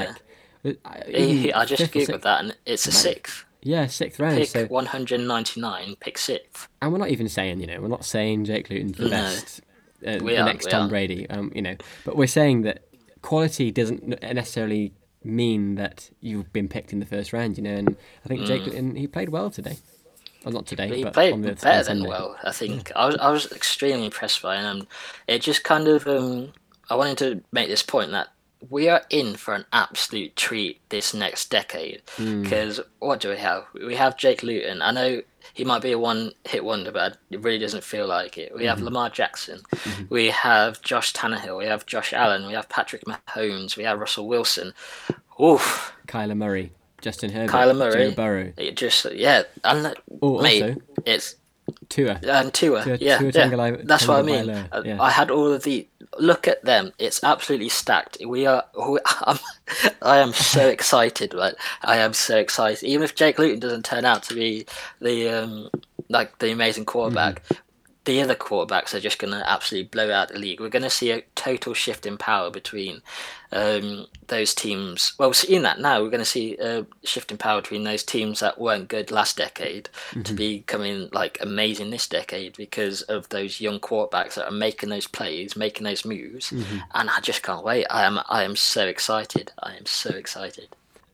[0.65, 0.77] like.
[0.85, 1.13] uh, He,
[1.47, 4.37] even I just googled that, and it's a sixth Yeah, sixth round.
[4.39, 6.67] pick, So, 199, pick sixth.
[6.81, 9.09] and we're not even saying, you know, we're not saying Jake Luton's the No.
[9.11, 9.61] best,
[10.05, 10.89] uh, the aren't, next Tom aren't.
[10.89, 11.75] Brady, um, you know,
[12.05, 12.83] but we're saying that
[13.21, 14.93] quality doesn't necessarily
[15.25, 17.75] mean that you've been picked in the first round, you know.
[17.75, 19.77] And I think Jake Luton he played well today.
[20.43, 20.95] Well, not today, Mm.
[20.95, 22.35] He but played on the, better than well.
[22.43, 24.65] I think I was I was extremely impressed by him.
[24.65, 24.87] And
[25.27, 26.53] it just kind of um,
[26.89, 28.27] I wanted to make this point that
[28.69, 32.01] we are in for an absolute treat this next decade.
[32.17, 33.65] Because what do we have?
[33.73, 34.81] We have Jake Luton.
[34.81, 35.21] I know
[35.53, 38.53] he might be a one-hit wonder, but it really doesn't feel like it.
[38.55, 38.85] We have Mm-hmm.
[38.85, 39.61] Lamar Jackson.
[40.09, 41.57] We have Josh Tannehill.
[41.57, 42.47] We have Josh Allen.
[42.47, 43.75] We have Patrick Mahomes.
[43.77, 44.73] We have Russell Wilson.
[45.41, 45.93] Oof.
[46.07, 46.71] Kyler Murray.
[47.01, 48.09] Justin Herbert, Kyler Murray.
[48.09, 51.35] Joe Burrow, It just yeah, and Oh, mate, also- it's
[51.89, 52.17] Tua.
[52.23, 53.77] and Tua, Tua- yeah, Tua yeah.
[53.83, 54.45] That's what I mean.
[54.47, 54.97] Yeah.
[55.01, 55.85] I had all of the
[56.19, 56.91] look at them.
[56.99, 58.17] It's absolutely stacked.
[58.25, 58.63] We are.
[58.77, 59.39] We, I'm,
[60.01, 61.33] I am so excited.
[61.33, 62.83] Right, I am so excited.
[62.87, 64.65] Even if Jake Luton doesn't turn out to be
[64.99, 65.69] the um,
[66.09, 67.43] like the amazing quarterback.
[67.43, 67.59] Mm-hmm.
[68.05, 70.59] The other quarterbacks are just going to absolutely blow out the league.
[70.59, 73.01] We're going to see a total shift in power between
[73.53, 75.13] um, those teams.
[75.17, 76.01] Well, we're seeing that now.
[76.01, 79.11] We're going to see uh, a shift in power between those teams that weren't good
[79.11, 80.35] last decade to mm-hmm.
[80.35, 85.55] becoming like amazing this decade because of those young quarterbacks that are making those plays,
[85.55, 86.79] making those moves, mm-hmm.
[86.93, 87.85] and I just can't wait.
[87.89, 89.51] I am I am so excited.
[89.59, 90.69] I am so excited.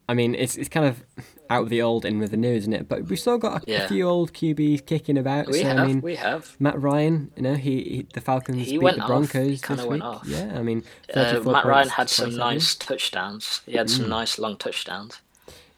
[0.08, 1.04] I mean, it's it's kind of
[1.50, 2.88] out with the old, in with the new, isn't it?
[2.88, 3.88] But we've still got a, a Yeah.
[3.88, 5.48] few old QBs kicking about.
[5.48, 6.56] We so have, I mean, we have.
[6.60, 9.04] Matt Ryan, you know, he, he the Falcons He beat the.
[9.08, 10.04] Broncos this went week.
[10.04, 10.24] off.
[10.28, 10.84] Yeah, I mean,
[11.14, 13.62] Uh, Matt Ryan had some nice touchdowns.
[13.66, 15.22] He had some nice long touchdowns.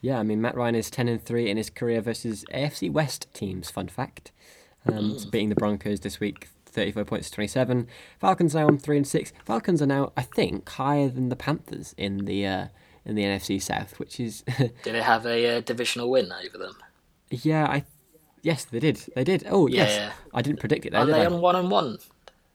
[0.01, 3.27] Yeah, I mean, Matt Ryan is 10 and 3 in his career versus AFC West
[3.33, 4.31] teams, fun fact.
[4.85, 7.87] Um, so beating the Broncos this week, 34 points to 27.
[8.19, 9.31] Falcons now on 3 and 6.
[9.45, 12.65] Falcons are now, I think, higher than the Panthers in the uh,
[13.05, 16.75] in the NFC South, which is, Did they have a uh, divisional win over them?
[17.29, 17.85] yeah, I.
[18.43, 18.97] Yes, they did.
[19.15, 19.45] They did.
[19.47, 19.95] Oh, Yeah, yes.
[19.97, 20.11] yeah.
[20.33, 20.93] I didn't predict it.
[20.93, 21.25] Though, Are they I?
[21.27, 21.99] on one and one?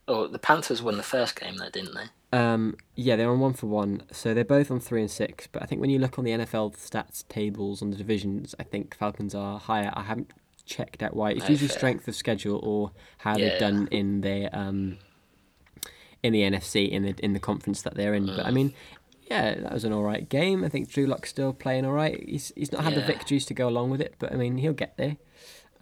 [0.09, 2.37] Oh, the Panthers won the first game, there, didn't they?
[2.37, 5.47] Um, yeah, they're on one for one, so they're both on three and six.
[5.47, 8.65] But I think when you look on the NFL stats tables on the divisions, I
[8.65, 9.93] think Falcons are higher.
[9.95, 10.33] I haven't
[10.65, 11.31] checked out why.
[11.31, 11.79] It's No, usually fair.
[11.79, 13.59] strength of schedule or how they've Yeah.
[13.59, 14.99] done in their um,
[16.23, 18.27] in the NFC in the in the conference that they're in.
[18.27, 18.37] Mm.
[18.37, 18.75] But I mean,
[19.31, 20.65] yeah, that was an all right game.
[20.65, 22.23] I think Drew Lock's still playing all right.
[22.29, 24.73] He's he's not had the victories to go along with it, but I mean he'll
[24.73, 25.17] get there.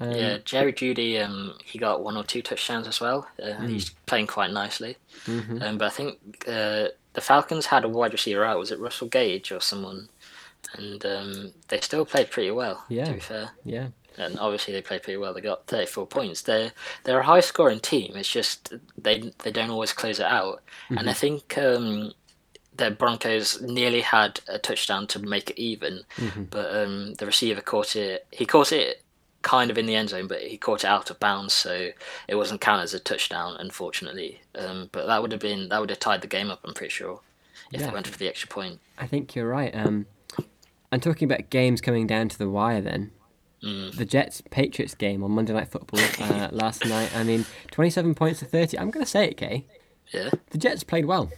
[0.00, 3.28] Um, Yeah, Jerry Jeudy, um, he got one or two touchdowns as well.
[3.42, 3.68] Uh, Hmm.
[3.68, 4.96] He's playing quite nicely.
[5.26, 5.62] Mm-hmm.
[5.62, 8.59] Um, but I think uh, the Falcons had a wide receiver out.
[8.59, 10.09] Was it Russell Gage or someone?
[10.76, 12.85] And um, they still played pretty well.
[12.88, 13.04] Yeah.
[13.04, 13.88] To be fair, Yeah.
[14.16, 15.33] and obviously they played pretty well.
[15.35, 16.42] They got 34 points.
[16.42, 16.72] They're
[17.04, 18.16] they're a high scoring team.
[18.16, 20.62] It's just they they don't always close it out.
[20.88, 22.12] And I think um,
[22.77, 26.01] the Broncos nearly had a touchdown to make it even,
[26.51, 28.27] but um, the receiver caught it.
[28.33, 29.03] He caught it
[29.43, 31.91] kind of in the end zone, but he caught it out of bounds, so
[32.29, 34.41] it wasn't counted as a touchdown, unfortunately.
[34.55, 36.61] Um, but that would have been that would have tied the game up.
[36.65, 37.21] I'm pretty sure
[37.73, 37.87] if Yeah.
[37.89, 38.81] they went for the extra point.
[38.99, 39.75] I think you're right.
[39.75, 40.07] Um,
[40.91, 43.11] and talking about games coming down to the wire, then
[43.63, 43.97] Mm.
[43.97, 47.17] the Jets Patriots game on Monday Night Football uh, last night.
[47.17, 48.79] I mean, 27 points to 30.
[48.79, 49.65] I'm going to say it, Kay.
[50.13, 51.31] Yeah, The Jets played well.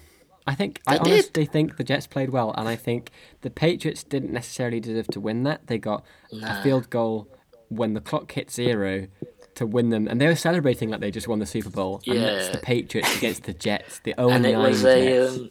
[0.47, 1.07] I think I did.
[1.13, 3.11] honestly think the Jets played well, and I think
[3.43, 5.67] the Patriots didn't necessarily deserve to win that.
[5.67, 7.29] They got a field goal
[7.69, 9.09] when the clock hit zero
[9.57, 12.01] to win them, and they were celebrating like they just won the Super Bowl.
[12.07, 12.53] And that's Yeah.
[12.53, 15.37] the Patriots against the Jets, the 0 and it 9 was Jets.
[15.37, 15.51] a um,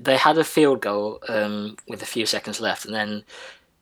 [0.00, 3.24] they had a field goal um, with a few seconds left, and then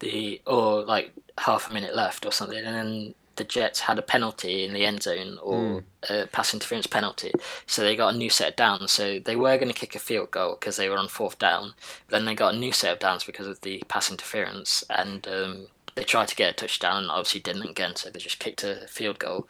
[0.01, 4.03] the or like half a minute left or something, and then the Jets had a
[4.03, 7.33] penalty in the end zone or a pass interference penalty,
[7.65, 8.93] so they got a new set of downs.
[8.93, 11.73] So they were going to kick a field goal because they were on fourth down,
[12.11, 15.69] then they got a new set of downs because of the pass interference, and um,
[15.95, 18.87] they tried to get a touchdown and obviously didn't again, so they just kicked a
[18.87, 19.49] field goal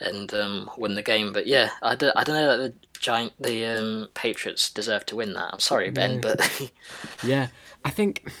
[0.00, 1.32] and um, win the game.
[1.32, 5.16] But yeah, I don't, I don't know that the giant the um, Patriots deserve to
[5.16, 5.50] win that.
[5.52, 6.40] I'm sorry, Ben, but
[7.22, 7.48] Yeah,
[7.84, 8.32] I think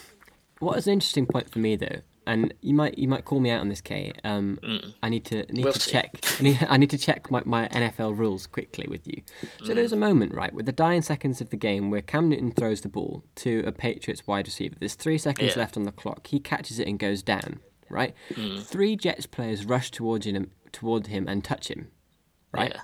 [0.58, 3.50] what is an interesting point for me though, and you might you might call me
[3.50, 4.12] out on this, Kay.
[4.22, 4.94] Um, mm.
[5.02, 5.90] I need to need We'll to see.
[5.90, 6.14] check.
[6.38, 9.22] I need, I need to check my, my NFL rules quickly with you.
[9.64, 9.94] So there's mm.
[9.94, 12.88] a moment right with the dying seconds of the game where Cam Newton throws the
[12.88, 14.76] ball to a Patriots wide receiver.
[14.78, 15.60] There's three seconds Yeah.
[15.62, 16.26] left on the clock.
[16.26, 17.60] He catches it and goes down.
[17.88, 18.14] Right.
[18.34, 18.62] Mm.
[18.62, 21.88] Three Jets players rush towards him toward him and touch him.
[22.52, 22.82] Right yeah,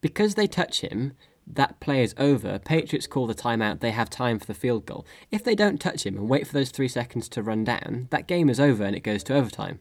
[0.00, 1.12] because they touch him,
[1.46, 2.58] that play is over.
[2.58, 3.80] Patriots call the timeout.
[3.80, 5.04] They have time for the field goal.
[5.30, 8.26] If they don't touch him and wait for those three seconds to run down, that
[8.26, 9.80] game is over and it goes to overtime.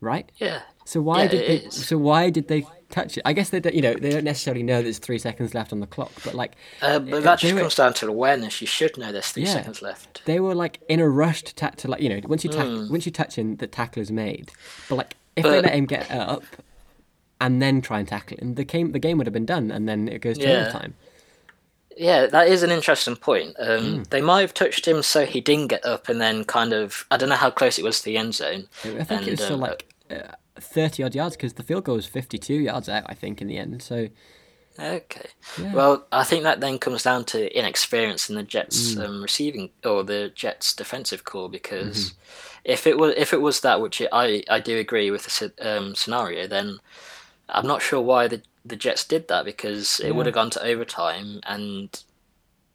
[0.00, 0.30] Right?
[0.36, 0.60] yeah.
[0.84, 1.66] So why Yeah, did they?
[1.66, 1.86] is.
[1.86, 3.22] So why did they touch it?
[3.26, 3.74] I guess they don't.
[3.74, 6.54] You know, they don't necessarily know there's three seconds left on the clock, but like
[6.80, 8.60] Uh, but that just were- comes down to awareness.
[8.62, 9.52] You should know there's three Yeah.
[9.52, 10.24] seconds left.
[10.24, 12.66] they were like in a rush to ta- to like you know once you tack
[12.66, 12.90] Hmm.
[12.90, 14.50] once you touch him, the tackle is made.
[14.88, 16.42] But like if they let him get up
[17.40, 19.88] and then try and tackle him, the game the game would have been done, and
[19.88, 20.60] then it goes to Yeah.
[20.60, 20.94] overtime.
[21.96, 23.56] Yeah, that is an interesting point.
[23.58, 24.02] Um, Hmm.
[24.10, 27.16] They might have touched him so he didn't get up, and then kind of I
[27.16, 28.68] don't know how close it was to the end zone.
[28.84, 31.84] I think and, it was still um, like uh, thirty odd yards because the field
[31.84, 33.02] goal was fifty-two yards out.
[33.06, 33.82] I think in the end.
[33.82, 34.08] So
[34.80, 35.26] Okay.
[35.60, 35.72] Yeah.
[35.74, 39.04] Well, I think that then comes down to inexperience in the Jets Mm.
[39.04, 42.18] um, receiving or the Jets defensive core because Mm-hmm.
[42.64, 45.96] if it was if it was that, which I I do agree with the um,
[45.96, 46.78] scenario, then
[47.48, 50.62] I'm not sure why the the Jets did that because it would have gone to
[50.62, 51.88] overtime and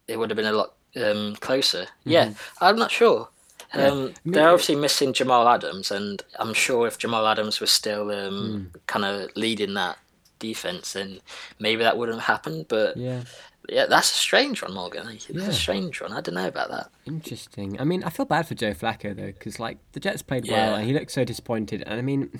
[0.08, 1.82] it would have been a lot um, closer.
[1.82, 2.10] Mm-hmm.
[2.10, 3.28] Yeah, I'm not sure.
[3.72, 8.70] Um, they're obviously missing Jamal Adams, and I'm sure if Jamal Adams was still um,
[8.72, 8.78] Hmm.
[8.86, 9.98] kind of leading that
[10.38, 11.20] defense, then
[11.58, 12.66] maybe that wouldn't have happened.
[12.68, 13.22] But Yeah.
[13.68, 15.06] yeah, that's a strange one, Morgan.
[15.06, 15.48] That's Yeah.
[15.48, 16.12] a strange one.
[16.12, 16.90] I don't know about that.
[17.06, 17.80] Interesting.
[17.80, 20.74] I mean, I feel bad for Joe Flacco though, because like the Jets played well
[20.74, 21.82] and he looked so disappointed.
[21.86, 22.30] And I mean,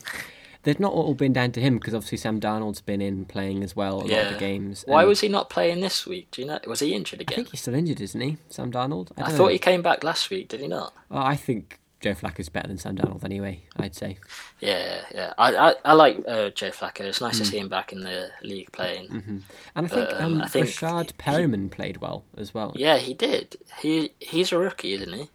[0.64, 3.76] they've not all been down to him because obviously Sam Darnold's been in playing as
[3.76, 4.84] well a lot of the games.
[4.86, 6.30] Why was he not playing this week?
[6.32, 6.58] Do you know?
[6.66, 7.34] Was he injured again?
[7.34, 9.12] I think he's still injured, isn't he, Sam Darnold?
[9.16, 9.46] I, don't thought know.
[9.48, 10.48] he came back last week.
[10.48, 10.92] Did he not?
[11.10, 13.62] Oh, I think Joe Flacco's better than Sam Darnold anyway.
[13.78, 14.18] I'd say.
[14.60, 15.32] Yeah, yeah.
[15.38, 17.00] I I, I like uh, Joe Flacco.
[17.00, 17.44] It's nice Hmm.
[17.44, 19.42] to see him back in the league playing.
[19.74, 22.72] And I think Um, um, I think Rashad Perriman played well as well.
[22.76, 23.56] Yeah, he did.
[23.80, 25.30] He he's a rookie, isn't he?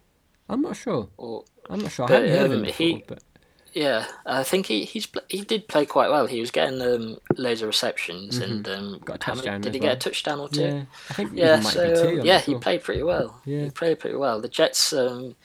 [0.48, 1.08] I'm not sure.
[1.16, 2.06] Or I'm not sure.
[2.08, 3.22] But, I haven't heard of him um, before, he- but
[3.72, 6.26] yeah, I think he he's he did play quite well.
[6.26, 9.04] He was getting um, loads of receptions and um, Mm-hmm.
[9.04, 9.90] Got a touchdown Did he well.
[9.90, 10.60] get a touchdown or two?
[10.62, 12.20] yeah, I think Yeah, so two.
[12.20, 12.60] um, yeah, not he sure.
[12.60, 13.40] played pretty well.
[13.44, 13.64] Yeah.
[13.64, 14.40] He played pretty well.
[14.40, 15.36] The Jets um,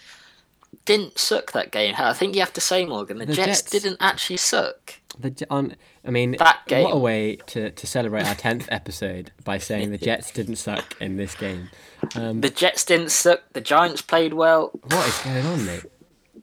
[0.86, 1.96] didn't suck that game.
[1.98, 4.96] I think you have to say, Morgan, the, The Jets, Jets- didn't actually suck.
[5.18, 6.84] The, on, I mean, That game.
[6.84, 10.96] what a way to, to celebrate our tenth episode by saying the Jets didn't suck
[11.00, 11.70] in this game.
[12.16, 13.42] Um, The Jets didn't suck.
[13.54, 14.72] The Giants played well.
[14.84, 15.84] what is going on, mate?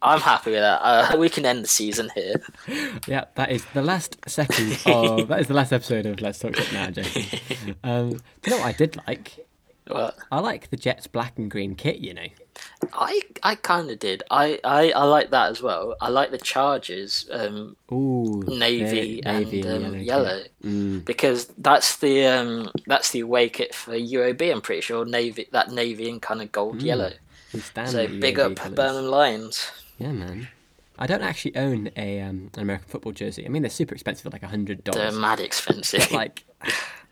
[0.03, 0.81] I'm happy with that.
[0.83, 2.43] Uh, we can end the season here.
[3.07, 6.57] Yeah, that is the last second of that is the last episode of Let's Talk
[6.57, 7.77] Shit Now, Jason.
[7.85, 9.47] Um, do you know what I did like?
[9.89, 11.97] Well, I like the Jets black and green kit.
[11.99, 12.27] You know,
[12.93, 14.23] I I kind of did.
[14.31, 15.97] I, I I like that as well.
[16.01, 17.29] I like the Chargers.
[17.33, 20.03] Um, ooh, navy, the navy and um, kit.
[20.03, 21.05] yellow, Mm.
[21.05, 24.53] because that's the um, that's the away kit for UOB.
[24.53, 26.85] I'm pretty sure navy that navy and kind of gold Mm.
[26.85, 27.13] yellow.
[27.53, 28.77] We stand So big UAB up colours.
[28.77, 29.71] Birmingham Lions.
[30.03, 30.49] Yeah, man.
[30.99, 33.47] I don't actually own a um, an American football jersey.
[33.47, 36.11] I mean, they're super expensive, like a hundred They're mad expensive.
[36.23, 36.45] like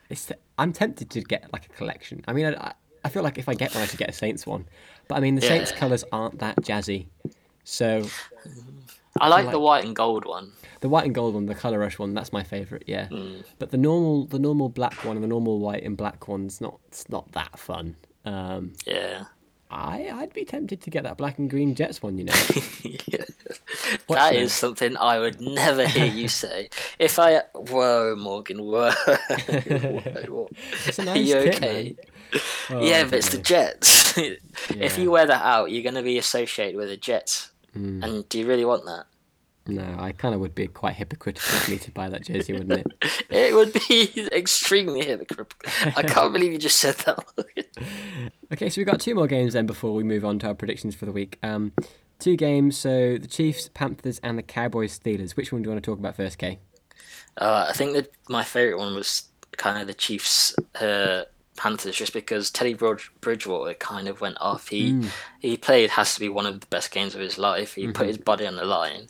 [0.08, 2.24] it's I'm tempted to get like a collection.
[2.28, 2.72] I mean, I,
[3.04, 4.66] I feel like if I get one, I should get a Saints one.
[5.08, 7.06] But I mean, the Saints colours aren't that jazzy.
[7.64, 8.06] So
[9.20, 10.52] I like like- the white and gold one.
[10.80, 12.84] the white and gold one, the colour rush one, that's my favourite.
[12.86, 13.06] Yeah.
[13.08, 13.40] Hmm.
[13.58, 16.78] But the normal, the normal black one and the normal white and black one's not.
[16.88, 17.96] It's not that fun.
[18.24, 19.24] Um, Yeah.
[19.70, 22.18] I I'd be tempted to get that black and green Jets one.
[22.18, 22.32] You know.
[23.90, 24.58] That What's is that?
[24.58, 26.68] something I would never hear you say.
[26.98, 30.48] If I whoa Morgan, whoa, whoa.
[30.86, 31.96] It's a Are you kit, okay?
[32.70, 33.42] Oh, yeah, but it's don't the know.
[33.42, 34.18] Jets.
[34.70, 37.50] if you wear that out, you're going to be associated with the Jets.
[37.72, 38.02] Hmm.
[38.04, 39.06] And do you really want that?
[39.66, 42.72] No, I kind of would be quite hypocritical of me to buy that jersey, wouldn't
[42.72, 42.86] it?
[43.30, 45.92] It would be extremely hypocritical.
[45.96, 47.24] I can't believe you just said that.
[48.52, 50.96] Okay, so we've got two more games then before we move on to our predictions
[50.96, 51.38] for the week.
[51.44, 51.72] Um,
[52.18, 55.36] two games, so the Chiefs, Panthers, and the Cowboys, Steelers.
[55.36, 56.58] Which one do you want to talk about first, Kay?
[57.36, 61.22] uh, I think that my favourite one was kind of the Chiefs uh,
[61.60, 64.68] Panthers, just because Teddy Bridgewater kind of went off.
[64.68, 65.06] He Hmm.
[65.38, 67.74] he played has to be one of the best games of his life.
[67.74, 67.92] He Mm-hmm.
[67.92, 69.08] put his body on the line,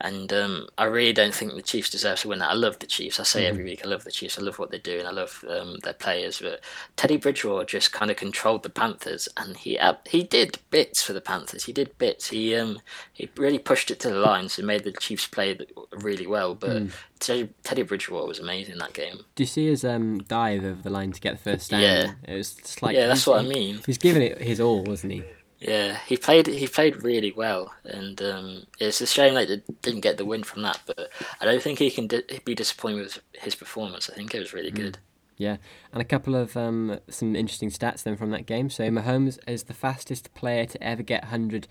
[0.00, 2.50] and um, I really don't think the Chiefs deserve to win that.
[2.50, 3.18] I love the Chiefs.
[3.18, 3.48] I say Mm-hmm.
[3.50, 4.38] every week I love the Chiefs.
[4.38, 5.06] I love what they're doing.
[5.06, 6.40] I love um, their players.
[6.40, 6.60] But
[6.96, 11.12] Teddy Bridgewater just kind of controlled the Panthers, and he ab- he did bits for
[11.12, 11.64] the Panthers.
[11.64, 12.28] He did bits.
[12.30, 12.80] He um
[13.12, 15.58] he really pushed it to the lines and made the Chiefs play
[15.92, 16.54] really well.
[16.54, 16.92] But Mm.
[17.20, 19.24] Teddy, Teddy Bridgewater was amazing in that game.
[19.34, 21.80] Do you see his um, dive over the line to get the first down?
[21.80, 22.12] Yeah.
[22.28, 23.80] It was just like Yeah, that's what I mean.
[23.84, 25.24] He's giving it his all, wasn't he?
[25.60, 26.46] Yeah, he played.
[26.46, 30.44] He played really well, and um, it's a shame that they didn't get the win
[30.44, 30.80] from that.
[30.86, 34.08] But I don't think he can di- be disappointed with his performance.
[34.08, 34.98] I think it was really good.
[35.36, 35.56] Yeah,
[35.92, 38.70] and a couple of um, some interesting stats then from that game.
[38.70, 41.66] So Mahomes is the fastest player to ever get 100.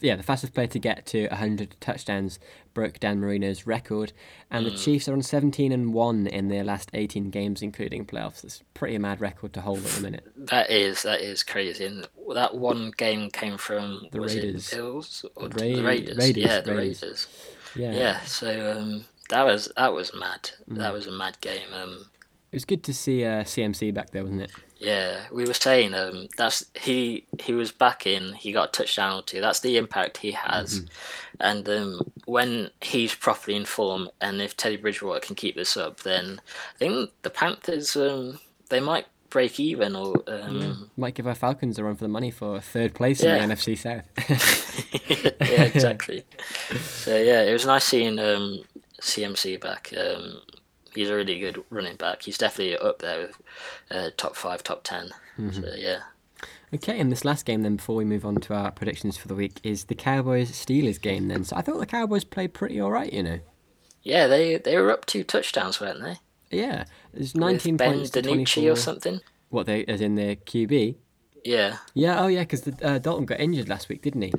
[0.00, 2.38] Yeah, the fastest player to get to 100 touchdowns
[2.74, 4.12] broke Dan Marino's record,
[4.50, 8.44] and the Chiefs are on 17 and one in their last 18 games, including playoffs.
[8.44, 10.26] It's a pretty mad record to hold at the minute.
[10.36, 11.84] That is that is crazy.
[11.86, 14.70] And that one game came from The Raiders.
[14.70, 16.16] Bills or The the Raiders?
[16.18, 17.02] Raiders, Yeah, the Raiders.
[17.02, 17.26] Raiders.
[17.76, 18.20] Yeah, Yeah.
[18.22, 20.50] So um, that was that was mad.
[20.70, 20.78] Mm.
[20.78, 21.72] That was a mad game.
[21.72, 22.06] Um,
[22.52, 24.50] it was good to see uh, CMC back there, wasn't it?
[24.84, 28.34] Yeah, we were saying um, that's he he was back in.
[28.34, 29.40] He got a touchdown or two.
[29.40, 30.86] That's the impact he has, Mm-hmm.
[31.40, 36.00] and um, when he's properly in form, and if Teddy Bridgewater can keep this up,
[36.00, 36.40] then
[36.74, 41.76] I think the Panthers um, they might break even or um, Might give our Falcons
[41.78, 43.36] a run for the money for third place Yeah.
[43.42, 44.04] in the NFC South.
[45.50, 46.24] yeah, exactly.
[46.78, 48.60] so yeah, it was nice seeing um,
[49.00, 49.92] CMC back.
[49.98, 50.40] Um,
[50.94, 52.22] he's a really good running back.
[52.22, 53.36] He's definitely up there with
[53.90, 55.62] uh, top five, top 10 Mm-hmm.
[55.62, 55.98] So yeah.
[56.72, 59.34] Okay, and this last game then, before we move on to our predictions for the
[59.34, 61.28] week, is the Cowboys Steelers game.
[61.28, 63.12] Then, so I thought the Cowboys played pretty all right.
[63.12, 63.38] You know,
[64.02, 66.16] Yeah, they they were up two touchdowns, weren't they?
[66.56, 68.70] yeah, there's With 19 ben points to DiNucci 24.
[68.72, 69.20] or something.
[69.50, 70.96] What they as in their QB?
[71.44, 74.32] Yeah, Yeah, oh yeah, because uh, Dalton got injured last week, didn't he?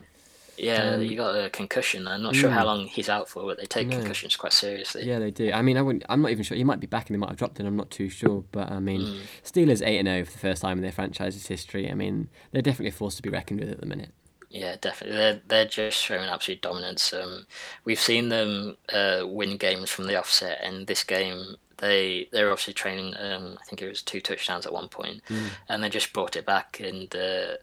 [0.58, 2.08] Yeah, Um, he got a concussion.
[2.08, 2.66] I'm not sure how mm.
[2.66, 3.98] long he's out for, but they take No.
[3.98, 5.04] concussions quite seriously.
[5.06, 5.52] Yeah, they do.
[5.52, 6.04] I mean, I wouldn't.
[6.10, 6.56] I'm not even sure.
[6.58, 7.66] He might be back, and they might have dropped him.
[7.66, 8.44] I'm not too sure.
[8.52, 9.20] But I mean, Mm.
[9.44, 11.90] Steelers eight and zero for the first time in their franchise's history.
[11.90, 14.12] I mean, they're definitely a force to be reckoned with at the minute.
[14.50, 15.18] Yeah, definitely.
[15.18, 17.12] They're they're just showing absolute dominance.
[17.12, 17.46] Um,
[17.84, 22.74] we've seen them uh, win games from the offset, and this game they they're obviously
[22.74, 23.16] training.
[23.20, 25.22] Um, I think it was two touchdowns at one point,
[25.68, 26.80] and they just brought it back.
[26.80, 27.56] And uh,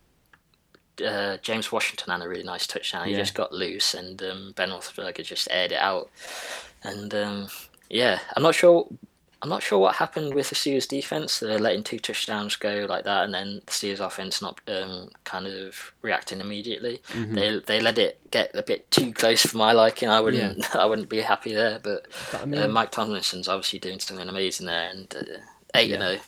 [1.05, 3.07] uh, James Washington had a really nice touchdown.
[3.07, 3.18] He Yeah.
[3.18, 6.11] just got loose, and um, Ben Roethlisberger just aired it out.
[6.83, 7.48] And um,
[7.90, 8.87] yeah, I'm not sure.
[9.44, 11.40] I'm not sure what happened with the Steelers defense.
[11.40, 15.48] They're letting two touchdowns go like that, and then the Steelers offense not um, kind
[15.48, 17.00] of reacting immediately.
[17.09, 17.35] Mm-hmm.
[17.35, 20.09] They they let it get a bit too close for my liking.
[20.09, 21.81] I wouldn't I wouldn't be happy there.
[21.83, 25.38] But, But I mean, uh, Mike Tomlinson's obviously doing something amazing there, and uh,
[25.74, 26.18] eight you know,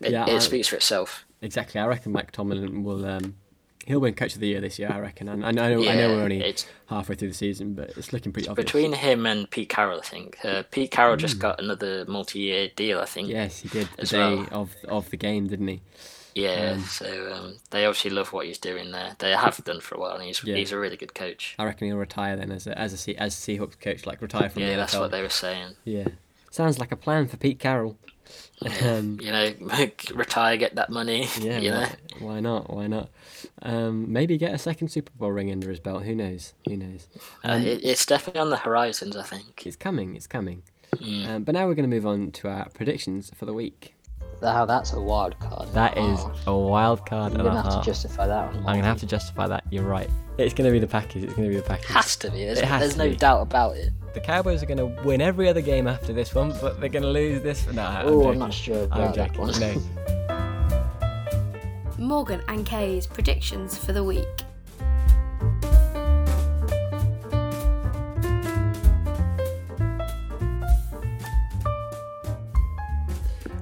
[0.00, 1.26] it, Yeah, it I- speaks for itself.
[1.42, 1.78] exactly.
[1.78, 3.04] I reckon Mike Tomlin will.
[3.04, 3.34] Um,
[3.86, 4.90] he'll win Coach of the Year this year.
[4.92, 5.28] I reckon.
[5.28, 5.62] And I know.
[5.64, 8.64] I know Yeah, we're only it's- halfway through the season, but it's looking pretty obvious.
[8.66, 11.20] Between him and Pete Carroll, I think uh, Pete Carroll Hmm.
[11.20, 13.00] just got another multi-year deal.
[13.00, 13.28] I think.
[13.28, 14.48] Yes, he did the as day well.
[14.52, 15.80] of of the game, didn't he?
[16.34, 19.16] Yeah, Um, so um, they obviously love what he's doing there.
[19.20, 20.56] They have done for a while, and he's Yeah.
[20.56, 21.54] he's a really good coach.
[21.58, 24.50] I reckon he'll retire then as a as a Se- as Seahawks coach, like retire
[24.50, 25.76] from Yeah, the that's what they were saying.
[25.84, 26.08] Yeah,
[26.50, 27.96] sounds like a plan for Pete Carroll.
[28.82, 29.52] Um, You know,
[30.14, 31.28] retire, get that money.
[31.40, 31.86] yeah, you know.
[32.20, 32.72] why, not?
[32.72, 33.10] Why not?
[33.62, 36.04] Um, maybe get a second Super Bowl ring under his belt.
[36.04, 36.54] Who knows?
[36.68, 37.08] Who knows?
[37.44, 39.66] Uh, Um, it, it's definitely on the horizons, I think.
[39.66, 40.16] It's coming.
[40.16, 40.62] It's coming.
[40.96, 41.28] Mm.
[41.28, 43.94] Um, but now we're going to move on to our predictions for the week.
[44.42, 45.72] Now that's a wild card.
[45.72, 48.56] That is Oh, a wild card You're and gonna have to justify that one.
[48.58, 49.64] I'm going to have to justify that.
[49.70, 50.10] You're right.
[50.38, 51.24] It's going to be the Packers.
[51.24, 51.86] It's going to be the Packers.
[51.86, 52.44] Has to be.
[52.44, 53.16] There's, It has there's to no be.
[53.16, 53.90] doubt about it.
[54.12, 57.02] The Cowboys are going to win every other game after this one, but they're going
[57.02, 57.66] to lose this.
[57.72, 59.58] No, I'm Oh, I'm not sure I'm about that one.
[59.58, 59.82] No.
[61.98, 64.26] Morgan and Kay's predictions for the week.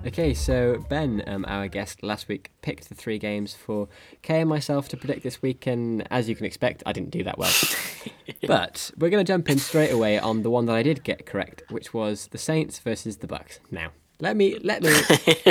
[0.07, 3.88] Okay, so Ben, um, our guest last week, picked the three games for
[4.21, 7.25] Kay and myself to predict this week, and as you can expect, I didn't do
[7.25, 7.53] that well.
[8.47, 11.25] but we're going to jump in straight away on the one that I did get
[11.25, 13.61] correct, which was the Saints versus the Bucks.
[13.71, 14.93] Now, let me let me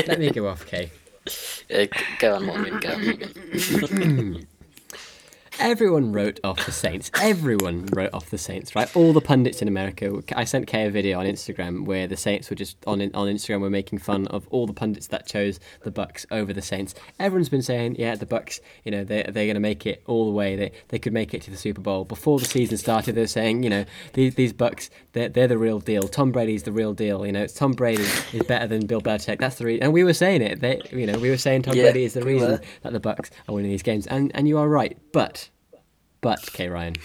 [0.08, 0.92] let me go off, Kay.
[1.74, 1.86] Uh,
[2.20, 2.80] go on, Morgan.
[2.82, 4.48] Go on, Morgan.
[5.60, 7.12] Everyone wrote off the Saints.
[7.22, 8.94] Everyone wrote off the Saints, right?
[8.96, 10.22] All the pundits in America.
[10.36, 13.62] I sent Kay a video on Instagram where the Saints were just on on Instagram
[13.62, 16.96] were making fun of all the pundits that chose the Bucks over the Saints.
[17.20, 20.26] Everyone's been saying, yeah, the Bucks, you know, they they're going to make it all
[20.26, 20.56] the way.
[20.56, 23.16] They they could make it to the Super Bowl before the season started.
[23.16, 26.04] They're saying, you know, these these Bucks, they're they're the real deal.
[26.04, 27.26] Tom Brady's the real deal.
[27.26, 29.40] You know, Tom Brady is better than Bill Belichick.
[29.40, 29.84] That's the reason.
[29.84, 30.60] And we were saying it.
[30.60, 33.30] They, you know, we were saying Tom Yeah, Brady is the reason that the Bucks
[33.48, 34.08] are winning these games.
[34.08, 35.50] And and you are right, but.
[36.24, 36.70] But, K.
[36.70, 36.96] Ryan,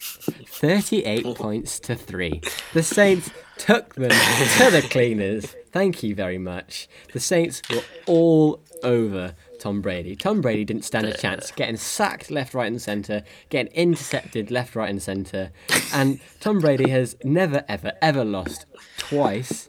[0.00, 2.40] 38 points to 3.
[2.72, 5.54] The Saints took them to the cleaners.
[5.70, 6.88] Thank you very much.
[7.12, 10.16] The Saints were all over Tom Brady.
[10.16, 14.74] Tom Brady didn't stand a chance, getting sacked left, right, and centre, getting intercepted left,
[14.74, 15.52] right, and centre.
[15.92, 18.64] And Tom Brady has never, ever, ever lost
[18.96, 19.68] twice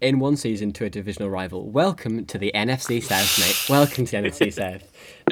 [0.00, 1.68] in one season to a divisional rival.
[1.68, 3.68] Welcome to the NFC South, mate.
[3.68, 4.82] Welcome to the NFC South.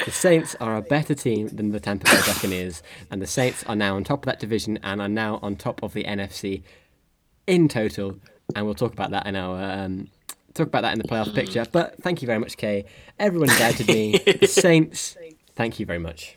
[0.04, 3.76] The Saints are a better team than the Tampa Bay Buccaneers, and the Saints are
[3.76, 6.62] now on top of that division and are now on top of the NFC
[7.46, 8.18] in total.
[8.54, 10.08] And we'll talk about that in our um,
[10.54, 11.64] talk about that in the playoff picture.
[11.72, 12.86] But thank you very much, Kay.
[13.18, 14.18] Everyone doubted me.
[14.18, 15.16] The Saints.
[15.54, 16.36] Thank you very much.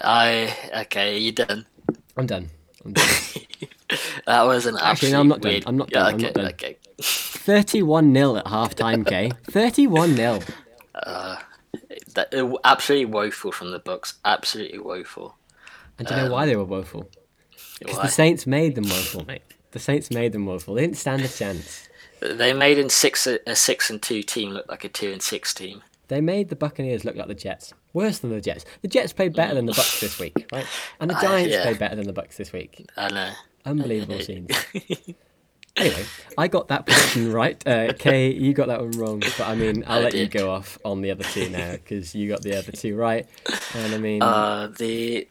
[0.00, 1.18] I okay.
[1.18, 1.66] You done?
[2.16, 2.50] I'm done.
[2.86, 2.92] I'm
[3.88, 3.98] done.
[4.26, 5.52] That was an Actually, no, I'm not done.
[5.52, 6.08] weird- I'm not Yeah, done.
[6.08, 6.46] I'm okay, not done.
[6.46, 6.76] okay.
[7.00, 9.30] 31 0 at half time, Kay.
[9.50, 10.40] 31 0.
[12.14, 14.14] That, uh, absolutely woeful from the Bucks.
[14.24, 15.36] Absolutely woeful.
[15.98, 17.08] And do you know why they were woeful?
[17.78, 19.42] Because the Saints made them woeful, mate.
[19.72, 20.74] The Saints made them woeful.
[20.74, 21.88] They didn't stand a chance.
[22.20, 25.52] They made in six a six and two team look like a two and six
[25.52, 25.82] team.
[26.08, 27.74] They made the Buccaneers look like the Jets.
[27.96, 28.66] Worse than the Jets.
[28.82, 30.66] The Jets played better than the Bucks this week, right?
[31.00, 31.62] And the Giants yeah.
[31.62, 32.84] played better than the Bucks this week.
[32.94, 33.32] I know.
[33.64, 34.50] Unbelievable scenes.
[35.78, 36.06] Anyway,
[36.38, 37.62] I got that prediction right.
[37.68, 39.20] Uh, Kay, you got that one wrong.
[39.20, 42.14] But I mean, I'll I let you go off on the other two now because
[42.14, 43.26] you got the other two right.
[43.74, 45.28] And I mean, Uh, the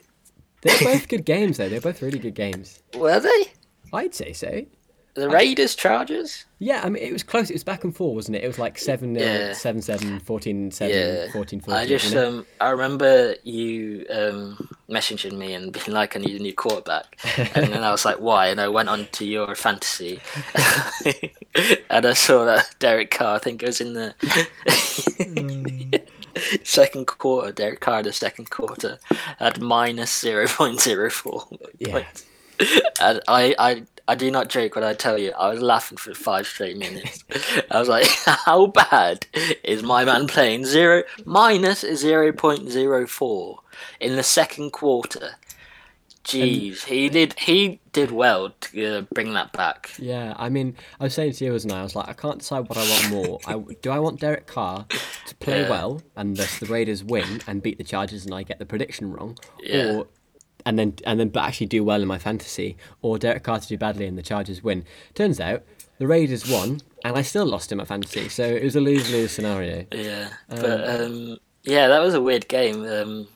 [0.62, 1.68] they're both good games, though.
[1.68, 2.84] They're both really good games.
[2.96, 3.54] were they
[3.92, 4.68] I'd say so.
[5.16, 6.46] The Raiders Chargers?
[6.60, 7.50] Yeah, I mean, it was close.
[7.50, 8.44] It was back and forth, wasn't it?
[8.44, 9.54] It was like 7 Yeah.
[9.54, 11.32] 7 7, 14 7, Yeah.
[11.32, 11.74] 14 14.
[11.74, 12.28] I just you know?
[12.28, 17.18] um I remember you um messaging me and being like I need a new quarterback,
[17.38, 18.48] and then I was like why?
[18.48, 20.20] And I went on to your fantasy,
[21.90, 23.36] and I saw that Derek Carr.
[23.36, 24.14] I think it was in the.
[26.64, 29.00] second quarter, Derek Carr, the second quarter,
[29.40, 32.04] had minus 0.04 Yeah.
[33.02, 36.14] And I, I, I do not joke when I tell you, I was laughing for
[36.14, 37.24] five straight minutes.
[37.72, 39.26] I was like, how bad
[39.64, 40.66] is my man playing?
[40.66, 43.58] Zero minus 0.04
[44.00, 45.32] in the second quarter.
[46.24, 49.92] Jeez, he did he did well to uh, bring that back.
[50.00, 52.68] Yeah, I mean, I was saying to you as I was like, I can't decide
[52.68, 53.40] what I want more.
[53.46, 53.54] I,
[53.84, 54.88] do I want Derek Carr
[55.28, 55.70] to play Yeah.
[55.70, 59.12] well and thus the Raiders win and beat the Chargers and I get the prediction
[59.12, 59.98] wrong, Yeah.
[59.98, 60.08] or
[60.66, 63.68] and then and then but actually do well in my fantasy, or Derek Carr to
[63.68, 64.86] do badly and the Chargers win?
[65.14, 65.64] Turns out
[65.98, 69.12] the Raiders won and I still lost in my fantasy, so it was a lose
[69.12, 69.86] lose scenario.
[69.92, 72.84] Yeah, but um, yeah, that was a weird game.
[72.84, 73.28] Um,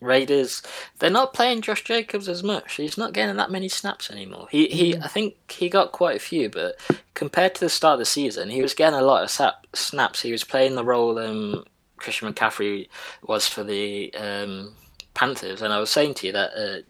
[0.00, 0.62] Raiders,
[0.98, 2.74] they're not playing Josh Jacobs as much.
[2.76, 4.46] He's not getting that many snaps anymore.
[4.50, 6.76] He he, I think he got quite a few, but
[7.14, 10.22] compared to the start of the season, he was getting a lot of sap, snaps.
[10.22, 11.64] He was playing the role um,
[11.96, 12.88] Christian McCaffrey
[13.26, 14.74] was for the um,
[15.14, 16.50] Panthers, and I was saying to you that.
[16.56, 16.80] Uh,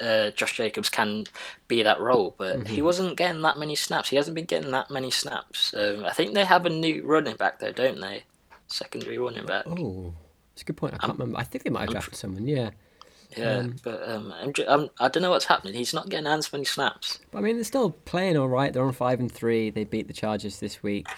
[0.00, 1.24] uh, Josh Jacobs can
[1.66, 4.10] be that role, but he wasn't getting that many snaps.
[4.10, 5.72] He hasn't been getting that many snaps.
[5.74, 8.24] Um, I think they have a new running back though, don't they?
[8.66, 9.64] Secondary running back.
[9.66, 10.12] Oh,
[10.52, 10.92] it's a good point.
[10.92, 11.38] I can't remember.
[11.38, 12.46] I think they might have drafted someone.
[12.46, 12.68] Yeah.
[13.34, 15.72] Yeah, but um, I'm, ju- I'm, I don't know what's happening.
[15.72, 17.18] He's not getting as many snaps.
[17.34, 18.74] I mean, they're still playing all right.
[18.74, 19.70] They're on five and three.
[19.70, 21.08] They beat the Chargers this week.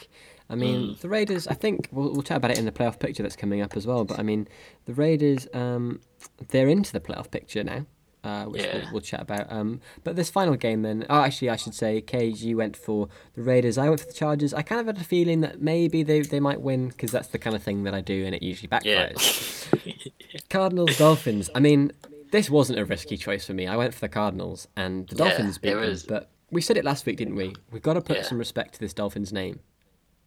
[0.50, 1.46] I mean, the Raiders.
[1.48, 3.86] I think we'll, we'll chat about it in the playoff picture that's coming up as
[3.86, 4.04] well.
[4.04, 4.46] But I mean,
[4.84, 5.48] the Raiders.
[5.54, 6.00] Um,
[6.48, 7.86] they're into the playoff picture now,
[8.24, 9.50] uh, which we'll, we'll chat about.
[9.50, 11.06] Um, but this final game, then.
[11.08, 13.78] Oh, actually, I should say, Cage, you went for the Raiders.
[13.78, 14.52] I went for the Chargers.
[14.52, 17.38] I kind of had a feeling that maybe they, they might win because that's the
[17.38, 19.08] kind of thing that I do, and it usually Yeah.
[19.08, 19.68] backfires.
[20.50, 21.50] Cardinals Dolphins.
[21.54, 21.92] I mean,
[22.32, 23.66] this wasn't a risky choice for me.
[23.66, 25.98] I went for the Cardinals, and the Yeah, Dolphins beat it them.
[26.08, 27.54] But we said it last week, didn't we?
[27.70, 28.22] We've got to put Yeah.
[28.24, 29.60] some respect to this Dolphins name.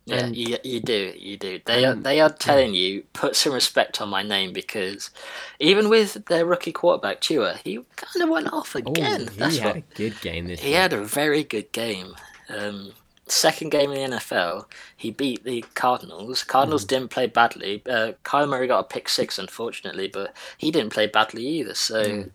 [0.08, 1.60] Yeah, you, you do, you do.
[1.66, 5.12] They are they are telling you put some respect on my name because
[5.60, 9.28] even with their rookie quarterback Tua, he kind of went off Oh, again.
[9.28, 10.82] he That's had what a good game this he year.
[10.82, 12.16] had a very good game.
[12.50, 12.94] Um,
[13.28, 16.44] second game in the NFL, he beat the Cardinals.
[16.44, 16.88] Cardinals Mm.
[16.88, 17.84] didn't play badly.
[17.86, 21.76] Uh, Kyler Murray got a pick six, unfortunately, but he didn't play badly either.
[21.76, 22.32] So, Mm.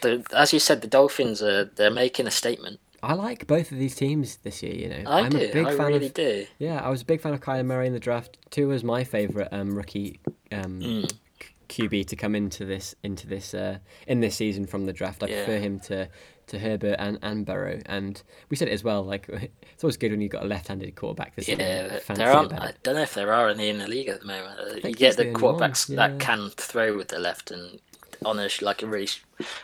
[0.00, 2.80] the, as you said, the Dolphins are they're making a statement.
[3.02, 4.74] I like both of these teams this year.
[4.74, 5.38] You know, I am do.
[5.38, 6.14] a big I fan really of.
[6.14, 6.46] do.
[6.58, 8.38] Yeah, I was a big fan of Kyler Murray in the draft.
[8.50, 10.20] Tua was my favorite um, rookie
[10.52, 11.12] um, Mm.
[11.68, 15.22] QB to come into this into this uh, in this season from the draft.
[15.22, 15.44] I Yeah.
[15.44, 16.08] prefer him to
[16.46, 17.78] to Herbert and, and Burrow.
[17.84, 19.02] And we said it as well.
[19.04, 19.28] Like
[19.72, 21.34] it's always good when you've got a left-handed quarterback.
[21.36, 22.54] Something Yeah, there aren't.
[22.54, 24.82] I don't know if there are any in the league at the moment.
[24.82, 25.96] You get the quarterbacks yeah.
[26.08, 27.78] that can throw with the left, and
[28.24, 29.08] on a like a really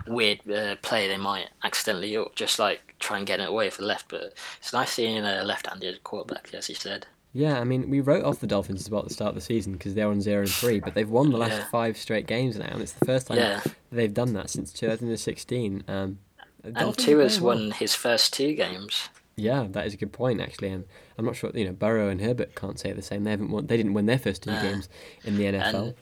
[0.07, 3.82] weird uh, play, they might accidentally or just like try and get it away for
[3.82, 4.09] the left.
[4.09, 7.07] But it's nice seeing a left-handed quarterback, as you said.
[7.36, 9.40] Yeah, I mean, we wrote off the Dolphins as well at the start of the
[9.40, 11.64] season because they're on zero and three, but they've won the last Yeah.
[11.68, 13.61] five straight games now, and it's the first time Yeah.
[13.90, 15.82] they've done that since 2016.
[15.88, 16.18] Um,
[16.62, 17.57] And Tua's well.
[17.57, 19.09] won his first two games.
[19.36, 20.84] Yeah, that is a good point actually, and
[21.18, 21.50] I'm not sure.
[21.52, 23.24] You know, Burrow and Herbert can't say the same.
[23.24, 23.66] They haven't won.
[23.66, 24.62] They didn't win their first two Nah.
[24.62, 24.88] games
[25.24, 25.74] in the NFL.
[25.88, 25.94] And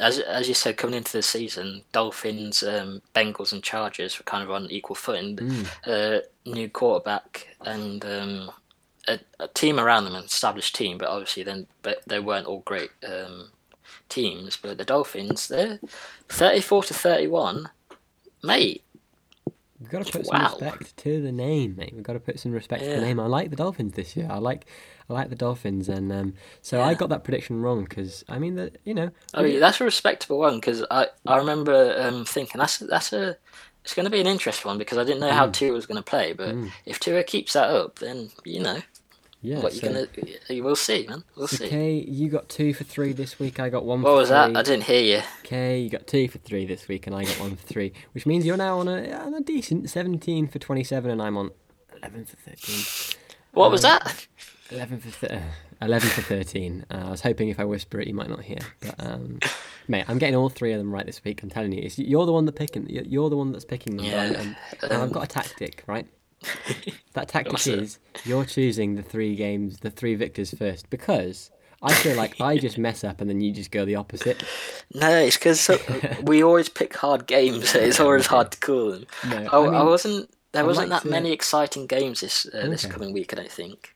[0.00, 4.42] as as you said, coming into the season, Dolphins, um, Bengals, and Chargers were kind
[4.42, 5.36] of on equal footing.
[5.36, 5.66] Mm.
[5.86, 8.50] Uh, new quarterback and um,
[9.08, 12.60] a, a team around them, an established team, but obviously then but they weren't all
[12.60, 13.50] great um,
[14.08, 14.56] teams.
[14.56, 15.80] But the Dolphins, they're
[16.28, 17.70] thirty-four to thirty-one,
[18.42, 18.82] mate.
[19.80, 21.92] We've got to put some respect to the name, mate.
[21.92, 23.20] We've got to put some respect to the name.
[23.20, 24.28] I like the Dolphins this year.
[24.30, 24.64] I like,
[25.08, 28.54] I like the Dolphins, and um, so I got that prediction wrong because I mean
[28.56, 29.10] that you know.
[29.34, 33.36] I mean, that's a respectable one because I, I remember um, thinking that's that's a
[33.84, 36.02] it's going to be an interesting one because I didn't know how Tua was going
[36.02, 36.54] to play, but
[36.86, 38.80] if Tua keeps that up, then you know
[39.44, 39.60] yeah.
[39.60, 41.22] what so, you're gonna you will see, man.
[41.36, 41.66] We'll see.
[41.66, 43.60] Okay, you got two for three this week.
[43.60, 44.00] I got one.
[44.00, 44.56] What was that?
[44.56, 45.22] I didn't hear you.
[45.44, 48.24] Okay, you got two for three this week, and I got one for three, which
[48.24, 51.50] means you're now on a, on a decent 17 for 27, and I'm on
[51.98, 53.18] 11 for 13.
[53.52, 54.26] What was that?
[54.70, 55.40] 11 for, th-
[55.82, 56.86] 11 for 13.
[56.90, 58.58] Uh, I was hoping if I whisper it, you might not hear.
[58.80, 59.38] But, um,
[59.88, 61.42] mate, I'm getting all three of them right this week.
[61.42, 61.82] I'm telling you.
[61.82, 62.88] It's, you're the one that picking.
[62.88, 64.06] you're- the one that's picking them.
[64.06, 66.06] Yeah, And, and, I've got a tactic, right?
[67.14, 71.50] That tactic is you're choosing the three games, the three victors first, because
[71.80, 74.42] I feel like I just mess up and then you just go the opposite.
[74.92, 75.70] No, it's because
[76.24, 77.68] we always pick hard games.
[77.70, 79.06] So it's always hard to call them.
[79.28, 80.28] No, I, I I wasn't.
[80.50, 83.32] There I'd wasn't like that to- many exciting games this uh, this coming week.
[83.32, 83.93] I don't think.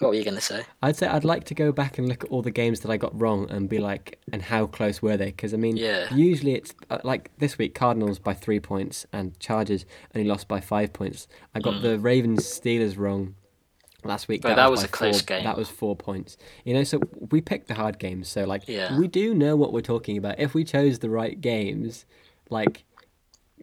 [0.00, 0.64] What were you going to say?
[0.82, 2.96] I'd say I'd like to go back and look at all the games that I
[2.96, 5.26] got wrong and be like, and how close were they?
[5.26, 6.12] Because I mean, Yeah.
[6.12, 10.60] usually it's uh, like this week Cardinals by three points and Chargers only lost by
[10.60, 11.28] five points.
[11.54, 11.82] I got Mm.
[11.82, 13.36] the Ravens Steelers wrong
[14.02, 14.42] last week.
[14.42, 15.44] But that was by a close four, game.
[15.44, 16.36] That was four points.
[16.64, 16.98] You know, so
[17.30, 18.28] we picked the hard games.
[18.28, 18.98] So like, Yeah.
[18.98, 20.40] we do know what we're talking about.
[20.40, 22.04] If we chose the right games,
[22.50, 22.82] like,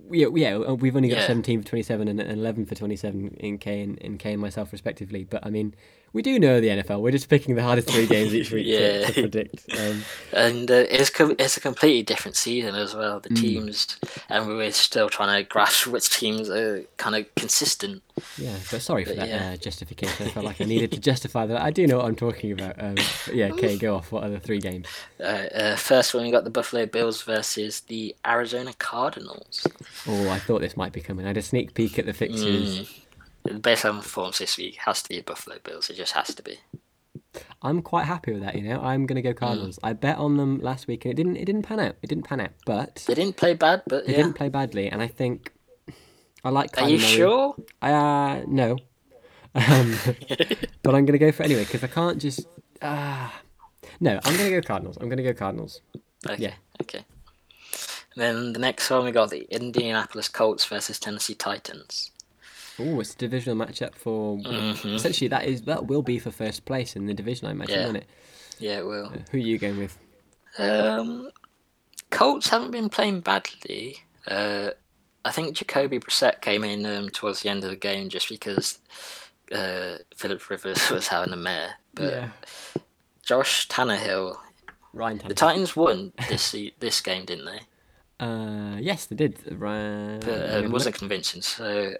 [0.09, 1.27] yeah, yeah, uh, we've only got Yeah.
[1.27, 4.71] 17 for 27 and and 11 for 27 in Kay and in Kay and myself
[4.71, 5.25] respectively.
[5.25, 5.75] But I mean,
[6.13, 7.01] we do know the NFL.
[7.01, 9.05] We're just picking the hardest three games each week to, Yeah.
[9.07, 9.65] to predict.
[9.79, 10.03] Um,
[10.33, 13.19] And uh, it's com- it's a completely different season as well.
[13.19, 13.23] Mm.
[13.23, 13.97] The teams,
[14.29, 18.01] and we're still trying to grasp which teams are kind of consistent.
[18.37, 19.51] yeah, but sorry for But that yeah.
[19.53, 20.27] uh, justification.
[20.27, 21.61] I felt like I needed to justify that.
[21.61, 22.75] I do know what I'm talking about.
[22.81, 22.95] Um,
[23.33, 24.11] yeah, okay, go off.
[24.11, 24.87] What are the three games?
[25.21, 29.67] Uh, uh, first one, we got the Buffalo Bills versus the Arizona Cardinals.
[30.07, 31.25] Oh, I thought this might be coming.
[31.25, 33.00] I had a sneak peek at the fixtures.
[33.61, 35.89] Based on performance this week, has to be Buffalo Bills.
[35.89, 36.59] It just has to be.
[37.61, 38.55] I'm quite happy with that.
[38.55, 39.25] You know, I'm gonna Mm.
[39.25, 39.79] go Cardinals.
[39.83, 41.37] I bet on them last week, and it didn't.
[41.37, 41.95] It didn't pan out.
[42.01, 44.17] It didn't pan out, but They didn't play bad, but they yeah.
[44.17, 44.87] didn't play badly.
[44.89, 45.51] And I think
[46.43, 46.79] I like.
[46.81, 47.07] Are you Murray.
[47.07, 47.55] sure?
[47.81, 48.77] Uh, no.
[49.55, 49.95] Um,
[50.83, 52.41] but I'm gonna go for it anyway because I can't just.
[52.81, 53.29] Uh,
[53.99, 54.97] no, I'm gonna go Cardinals.
[54.99, 55.81] I'm gonna go Cardinals.
[56.29, 56.41] Okay.
[56.43, 56.53] Yeah.
[56.81, 57.05] Okay.
[58.15, 62.11] Then the next one, we got the Indianapolis Colts versus Tennessee Titans.
[62.79, 64.95] Oh, it's a divisional matchup for Mm-hmm.
[64.95, 67.47] essentially that is that will be for first place in the division.
[67.47, 67.85] I imagine, Yeah.
[67.85, 68.07] won't it?
[68.59, 69.11] Yeah, it will.
[69.31, 69.97] Who are you going with?
[70.57, 71.29] Um,
[72.09, 73.97] Colts haven't been playing badly.
[74.27, 74.71] Uh,
[75.25, 78.79] I think Jacoby Brissett came in um, towards the end of the game just because
[79.51, 81.75] uh, Philip Rivers was having a mare.
[81.93, 82.29] But
[83.23, 84.37] Josh Tannehill,
[84.93, 87.59] Ryan the Titans won this this game, didn't they?
[88.25, 89.39] Uh, yes, they did.
[89.51, 90.19] Ryan.
[90.19, 91.41] But um, wasn't convincing.
[91.41, 91.93] So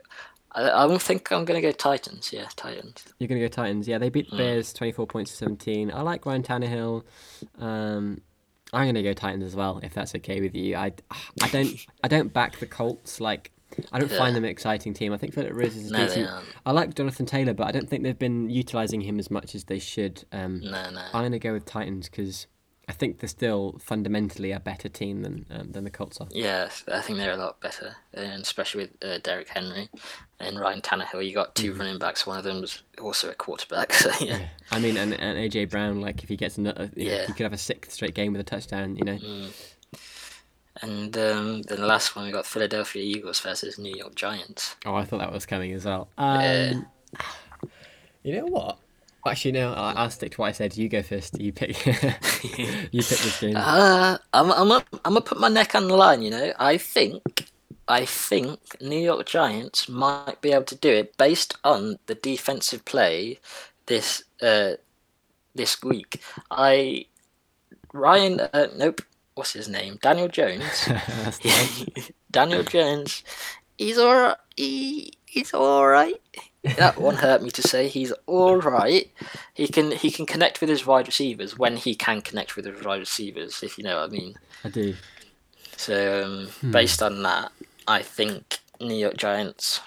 [0.54, 2.32] I, I don't think I'm gonna go Titans.
[2.34, 3.06] Yeah, Titans.
[3.20, 3.88] You're gonna go Titans.
[3.88, 4.32] Yeah, they beat Mm.
[4.32, 5.92] the Bears twenty four points to seventeen.
[5.92, 7.04] I like Ryan Tannehill.
[7.60, 8.22] Um,
[8.74, 10.76] I'm gonna go Titans as well, if that's okay with you.
[10.76, 10.94] I,
[11.42, 13.20] I don't I don't back the Colts.
[13.22, 13.52] Like
[13.92, 15.14] I don't find them an exciting team.
[15.14, 16.30] I think Philip Rivers is No, decent.
[16.66, 19.64] I like Jonathan Taylor, but I don't think they've been utilizing him as much as
[19.66, 20.24] they should.
[20.34, 21.02] Um, No, no.
[21.14, 22.48] I'm gonna go with Titans because
[22.92, 26.28] I think they're still fundamentally a better team than um, than the Colts are.
[26.30, 29.88] Yeah, I think they're a lot better, and especially with uh, Derrick Henry
[30.42, 31.26] and Ryan Tannehill.
[31.26, 32.28] You got two running backs.
[32.28, 33.94] One of them's also a quarterback.
[34.02, 37.12] So yeah, I mean, and, and AJ Brown, like if he gets another, yeah.
[37.12, 37.28] Yeah.
[37.28, 38.98] he could have a sixth straight game with a touchdown.
[38.98, 39.20] You know,
[40.82, 44.76] and um, then the last one we got Philadelphia Eagles versus New York Giants.
[44.86, 46.10] Oh, I thought that was coming as well.
[46.18, 46.88] Um,
[48.24, 48.78] You know what?
[49.26, 49.74] Actually, no.
[49.74, 50.76] I- I'll stick to what I said.
[50.78, 51.40] You go first.
[51.40, 51.86] You pick.
[51.86, 51.94] you
[53.04, 53.56] pick this game.
[53.56, 56.22] Uh, I'm I'm gonna, I'm gonna put my neck on the line.
[56.22, 57.52] You know, I think
[57.88, 62.86] I think New York Giants might be able to do it based on the defensive
[62.86, 63.40] play
[63.86, 64.74] this uh
[65.56, 66.22] this week.
[66.50, 67.06] I
[67.94, 69.02] Ryan uh, nope.
[69.36, 69.98] What's his name?
[70.02, 70.90] Daniel Jones.
[72.32, 73.24] Daniel Jones.
[73.78, 74.38] He's alright.
[74.56, 76.22] He, he's alright.
[76.64, 77.88] That one hurt me to say.
[77.88, 79.12] He's alright.
[79.54, 82.84] He can he can connect with his wide receivers when he can connect with his
[82.84, 84.36] wide receivers, if you know what I mean.
[84.64, 84.96] I do.
[85.78, 86.72] So um, Hmm.
[86.72, 87.52] based on that,
[87.88, 89.82] I think New York Giants.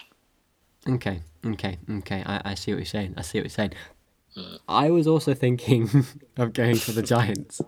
[0.88, 1.20] Okay.
[1.46, 1.78] Okay.
[1.88, 2.22] Okay.
[2.26, 3.14] I, I see what you're saying.
[3.16, 3.72] I see what you're saying.
[4.34, 4.56] Hmm.
[4.68, 5.88] I was also thinking
[6.36, 7.60] of going for the Giants,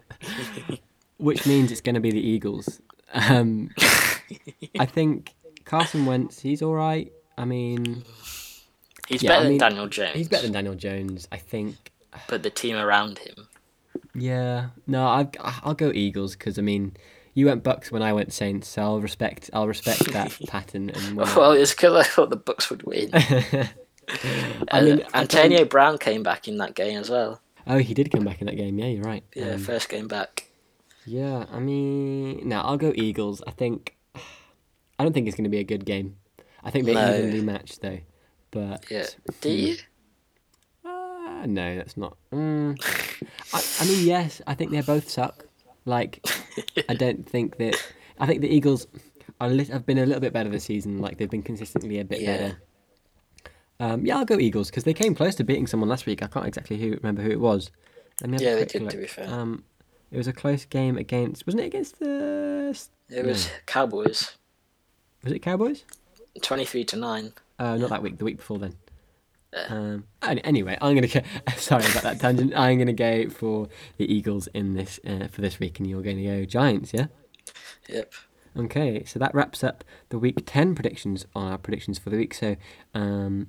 [1.19, 2.81] which means it's going to be the Eagles.
[3.15, 3.71] Um,
[4.81, 5.35] I think
[5.65, 6.41] Carson Wentz.
[6.41, 7.13] He's all right.
[7.39, 8.03] I mean,
[9.07, 10.15] He's Yeah, I better mean, than Daniel Jones.
[10.15, 11.29] he's better than Daniel Jones.
[11.33, 11.93] I think.
[12.29, 13.49] but the team around him.
[14.15, 15.29] Yeah, no, I
[15.63, 16.97] I'll go Eagles because I mean,
[17.35, 20.91] you went Bucks when I went Saints, so I'll respect I'll respect that pattern.
[20.91, 23.11] And Well, it's because I thought the Bucks would win.
[23.15, 23.69] I
[24.71, 27.41] Uh, mean, I Antonio don't- Brown came back in that game as well.
[27.67, 28.79] oh, he did come back in that game.
[28.79, 29.25] Yeah, you're right.
[29.35, 30.49] Yeah, Um, first game back.
[31.05, 33.43] yeah, I mean, no, I'll go Eagles.
[33.47, 33.97] I think
[34.99, 36.17] I don't think it's going to be a good game.
[36.63, 37.17] I think they're No.
[37.19, 37.99] evenly matched though,
[38.57, 39.07] but Yeah.
[39.41, 39.77] Do you?
[40.85, 42.17] Uh, no, that's not.
[42.33, 42.79] Mm.
[43.53, 45.47] I, I mean, yes, I think they both suck.
[45.85, 46.25] Like,
[46.89, 47.77] I don't think that.
[48.19, 48.87] I think the Eagles
[49.41, 50.99] are lit, have been a little bit better this season.
[51.01, 52.37] Like, they've been consistently a bit Yeah.
[52.37, 52.63] better.
[53.79, 56.23] Um, yeah, I'll go Eagles because they came close to beating someone last week.
[56.23, 57.71] I can't exactly who, remember who it was.
[58.23, 58.91] Let me have a Yeah, they did, look.
[58.93, 59.29] to be fair.
[59.29, 59.65] Um,
[60.11, 61.45] it was a close game against.
[61.47, 62.75] Wasn't it against the?
[63.11, 64.37] It was Cowboys,
[65.23, 65.85] Was it Cowboys?
[66.41, 67.33] twenty-three to nine.
[67.59, 68.19] Uh, not that week.
[68.19, 68.75] The week before then.
[69.69, 71.21] Um, anyway, I'm gonna go.
[71.57, 72.53] Sorry about that tangent.
[72.55, 76.19] I'm gonna go for the Eagles in this uh, for this week, and you're going
[76.19, 76.93] to go Giants.
[76.93, 77.07] Yeah.
[77.89, 78.13] Yep.
[78.59, 82.33] Okay, so that wraps up the week 10 predictions on our predictions for the week.
[82.33, 82.57] So
[82.95, 83.47] um,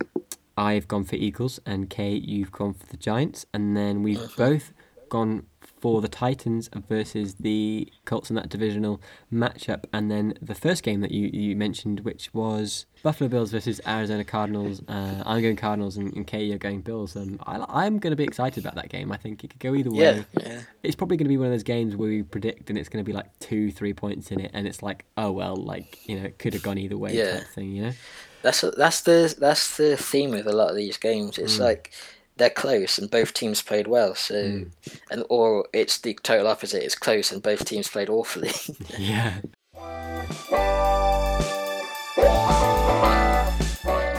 [0.57, 4.73] I've gone for Eagles, and Kay, you've gone for the Giants, and then we've both
[5.09, 5.45] gone
[5.79, 8.99] for the Titans versus the Colts in that divisional
[9.31, 13.79] matchup, and then the first game that you, you mentioned, which was Buffalo Bills versus
[13.87, 14.81] Arizona Cardinals.
[14.87, 17.15] Uh, I'm going Cardinals, and, and Kay, you're going Bills.
[17.15, 19.11] Um, I, I'm going to be excited about that game.
[19.11, 20.25] I think it could go either way.
[20.33, 20.61] Yeah, yeah.
[20.83, 23.03] It's probably going to be one of those games where we predict, and it's going
[23.03, 26.19] to be like two, three points in it, and it's like, oh well, like you
[26.19, 27.39] know, it could have gone either way Yeah.
[27.39, 27.93] type thing, you know.
[28.41, 31.37] That's that's the that's the theme with a lot of these games.
[31.37, 31.91] It's like
[32.37, 34.15] they're close and both teams played well.
[34.15, 34.63] So, hmm.
[35.11, 36.83] and or it's the total opposite.
[36.83, 38.51] It's close and both teams played awfully.
[38.97, 39.35] Yeah.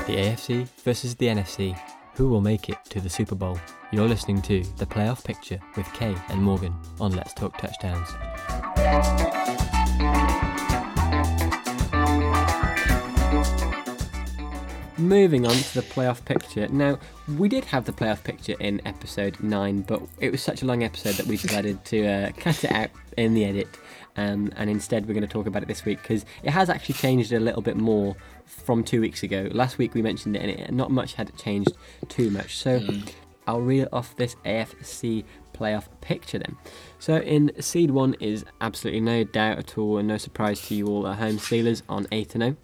[0.07, 1.79] The AFC versus the NFC.
[2.15, 3.59] Who will make it to the Super Bowl?
[3.93, 8.09] You're listening to The Playoff Picture with Kay and Morgan on Let's Talk Touchdowns.
[14.99, 16.67] Moving on to the playoff picture.
[16.67, 16.99] Now,
[17.37, 20.83] we did have the playoff picture in episode 9, but it was such a long
[20.83, 23.69] episode that we decided to uh, cut it out in the edit.
[24.17, 26.97] Um, and instead, we're going to talk about it this week because it has actually
[26.97, 29.49] changed a little bit more from two weeks ago.
[29.53, 31.71] Last week we mentioned it, and it, not much had changed
[32.09, 32.57] too much.
[32.57, 32.81] So,
[33.47, 35.25] I'll read off this AFC
[35.55, 36.57] playoff picture then.
[36.99, 40.89] So, in seed one is absolutely no doubt at all, and no surprise to you
[40.89, 42.57] all at home, Steelers on 8 0.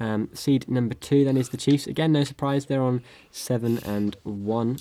[0.00, 1.86] Um, seed number two then is the Chiefs.
[1.86, 4.78] Again, no surprise, they're on seven and one.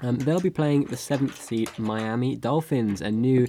[0.00, 3.48] Um, they'll be playing the seventh seed Miami Dolphins, a new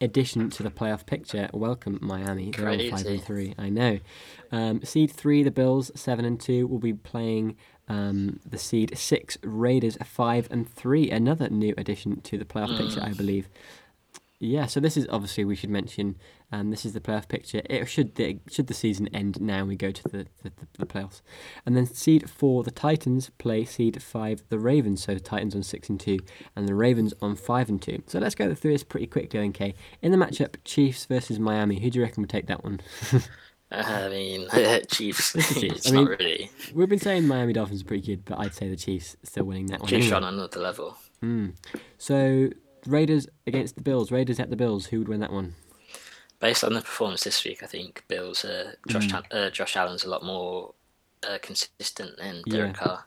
[0.00, 1.50] addition to the playoff picture.
[1.52, 2.50] Welcome, Miami.
[2.50, 3.54] They're on five and three.
[3.58, 3.98] I know.
[4.52, 7.56] Um, seed three, the Bills, seven and two, will be playing
[7.88, 11.10] um, the seed six Raiders, five and three.
[11.10, 13.48] Another new addition to the playoff picture, I believe.
[14.42, 16.16] Yeah, so this is obviously we should mention.
[16.50, 17.60] Um, this is the playoff picture.
[17.68, 21.20] It should the should the season end now we go to the, the, the, playoffs,
[21.66, 25.04] and then seed four the Titans play seed five the Ravens.
[25.04, 26.20] So Titans on six and two,
[26.56, 28.02] and the Ravens on five and two.
[28.06, 29.74] So let's go through this pretty quickly, okay?
[30.00, 31.78] In the matchup, Chiefs versus Miami.
[31.78, 32.80] Who do you reckon would take that one?
[33.70, 34.48] I mean,
[34.90, 35.34] Chiefs.
[35.60, 35.86] Chiefs.
[35.92, 36.50] I mean- not really.
[36.72, 39.66] We've been saying Miami Dolphins are pretty good, but I'd say the Chiefs still winning
[39.66, 39.88] that one.
[39.90, 40.16] Chiefs anyway.
[40.16, 40.96] on another level.
[41.98, 42.48] So
[42.86, 44.10] Raiders against the Bills.
[44.10, 44.86] Raiders at the Bills.
[44.86, 45.54] Who would win that one?
[46.38, 48.44] Based on the performance this week, I think Bills.
[48.44, 49.24] Uh, Josh Mm.
[49.30, 50.72] Uh, Josh Allen's a lot more
[51.22, 52.56] uh, consistent than Yeah.
[52.56, 53.04] Derek Carr.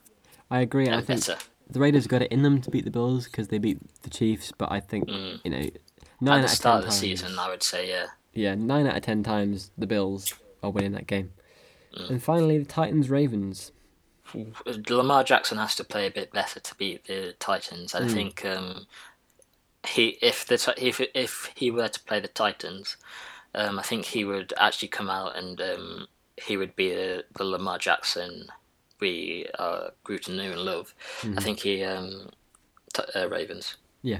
[0.51, 0.87] I agree.
[0.87, 1.39] I And think better.
[1.69, 4.51] the Raiders got it in them to beat the Bills because they beat the Chiefs.
[4.55, 5.69] But I think you know,
[6.21, 8.07] nine At out the of start of the times, season, I would say, yeah.
[8.33, 11.31] yeah, nine out of ten times the Bills are winning that game.
[11.97, 12.09] Mm.
[12.11, 13.71] And finally, the Titans Ravens.
[14.89, 17.93] Lamar Jackson has to play a bit better to beat the Titans.
[17.93, 18.87] I think um,
[19.87, 22.97] he if the if if he were to play the Titans,
[23.55, 26.07] um, I think he would actually come out and um,
[26.37, 28.47] he would be the, the Lamar Jackson
[28.99, 30.93] we uh, grew to know and love.
[31.21, 31.37] Hmm.
[31.37, 32.29] I think he um,
[32.93, 33.75] t- uh, Ravens.
[34.01, 34.19] Yeah,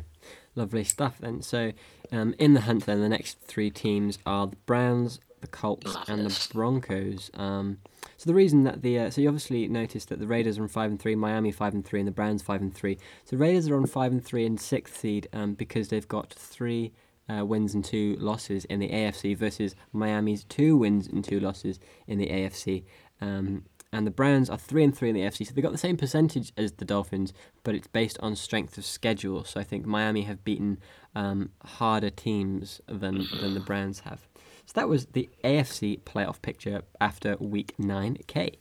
[0.56, 1.18] lovely stuff.
[1.20, 1.72] Then so,
[2.12, 6.26] um, in the hunt, then the next three teams are the Browns, the Colts, and
[6.26, 7.32] the Broncos.
[7.34, 7.80] Um,
[8.24, 10.70] so the reason that the uh, so you obviously noticed that the Raiders are on
[10.70, 12.98] five and three, Miami five and three, and the Browns five and three.
[13.26, 16.94] So Raiders are on five and three and sixth seed um, because they've got three.
[17.30, 21.80] Uh, wins and two losses in the AFC versus Miami's two wins and two losses
[22.06, 22.84] in the AFC.
[23.22, 23.64] Um,
[23.94, 25.96] and the Browns are three and three in the AFC, so they've got the same
[25.96, 27.32] percentage as the Dolphins,
[27.64, 29.46] but it's based on strength of schedule.
[29.46, 30.80] So I think Miami have beaten
[31.16, 34.28] um, harder teams than than the Browns have.
[34.66, 38.18] So that was the AFC playoff picture after Week Nine.
[38.28, 38.60] Kay,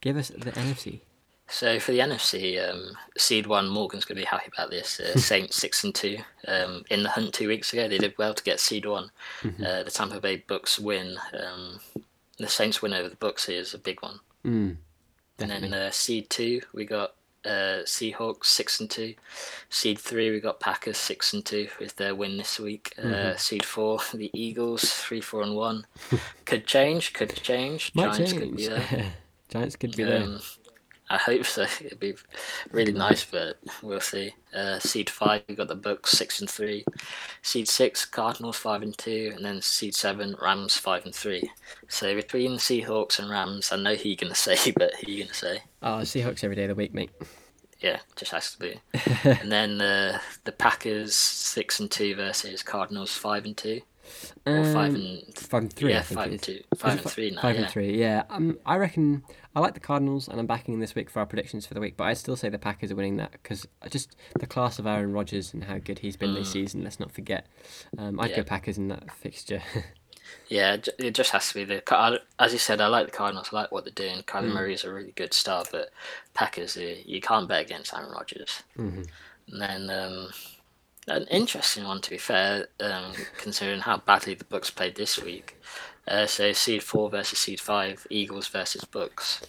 [0.00, 1.00] give us the NFC.
[1.48, 4.98] So for the NFC, um, seed one, Morgan's going to be happy about this.
[5.00, 6.18] Uh, Saints six and two.
[6.48, 9.10] Um, in the hunt two weeks ago, they did well to get seed one.
[9.42, 9.62] Mm-hmm.
[9.64, 11.18] Uh, the Tampa Bay Bucks win.
[11.38, 11.80] Um,
[12.38, 14.20] the Saints win over the Bucks is a big one.
[14.46, 14.76] Mm,
[15.38, 17.14] And then uh, seed two, we got
[17.44, 19.14] uh, Seahawks six and two.
[19.68, 22.94] Seed three, we got Packers six and two with their win this week.
[22.98, 23.12] Mm-hmm.
[23.12, 25.86] Uh, seed four, the Eagles three four and one.
[26.44, 27.92] could change, could change.
[27.94, 28.42] Might Giants change.
[28.42, 29.12] could be there.
[29.48, 30.38] Giants could be there.
[31.12, 31.62] I hope so.
[31.84, 32.14] It'd be
[32.70, 34.34] really nice, but we'll see.
[34.54, 36.86] Uh, seed five, we got the Bucks six and three.
[37.42, 41.50] Seed six, Cardinals five and two, and then seed seven, Rams five and three.
[41.86, 45.34] So between Seahawks and Rams, I know who you're gonna say, but who you gonna
[45.34, 45.58] say?
[45.82, 47.10] Oh, Seahawks every day of the week, mate.
[47.80, 48.80] Yeah, just has to be.
[49.24, 53.82] and then uh, the Packers six and two versus Cardinals five and two,
[54.46, 55.92] or five Um, and Five and three.
[55.92, 57.42] I yeah, think five and two, five and three now.
[57.42, 57.62] Five yeah.
[57.62, 58.22] and three, yeah.
[58.30, 59.22] Um, I reckon
[59.54, 61.80] I like the Cardinals, and I'm backing them this week for our predictions for the
[61.80, 61.96] week.
[61.96, 65.12] But I still say the Packers are winning that because just the class of Aaron
[65.12, 66.82] Rodgers and how good he's been this season.
[66.84, 67.46] Let's not forget.
[67.98, 68.30] Um, I'd Mm.
[68.30, 68.36] Yeah.
[68.38, 69.62] go Packers in that fixture.
[70.48, 71.82] Yeah, it just has to be the.
[71.94, 73.50] I- As you said, I like the Cardinals.
[73.52, 74.22] I like what they're doing.
[74.22, 74.54] Kyler Mm.
[74.54, 75.90] Murray is a really good star, but
[76.32, 78.62] Packers, uh, you can't bet against Aaron Rodgers.
[78.78, 79.02] Mm-hmm.
[79.48, 80.30] And then um,
[81.08, 85.60] An interesting one, to be fair, um, considering how badly the Bucks played this week.
[86.06, 89.40] Uh, so seed four versus seed five, Eagles versus Bucks.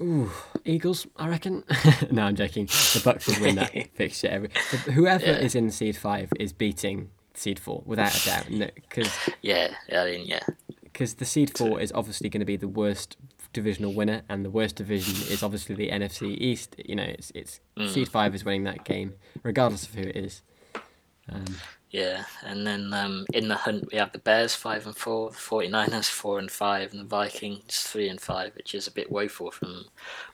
[0.00, 0.30] Ooh,
[0.64, 1.64] Eagles, I reckon.
[2.10, 2.66] no, I'm joking.
[2.66, 4.28] The Bucks would win that fixture.
[4.28, 4.50] Every
[4.92, 5.38] whoever Yeah.
[5.38, 8.46] is in seed five is beating seed four without a doubt.
[8.74, 9.10] Because
[9.42, 10.40] Yeah, I mean, yeah,
[10.82, 13.16] because the seed four is obviously going to be the worst
[13.52, 16.74] divisional winner, and the worst division is obviously the NFC East.
[16.84, 20.42] You know, it's it's seed five is winning that game, regardless of who it is.
[21.28, 21.44] Um,
[21.90, 22.24] yeah.
[22.42, 26.08] And then um, in the hunt, we have the Bears five and four, the 49ers
[26.08, 29.84] four and five, and the Vikings three and five, which is a bit woeful from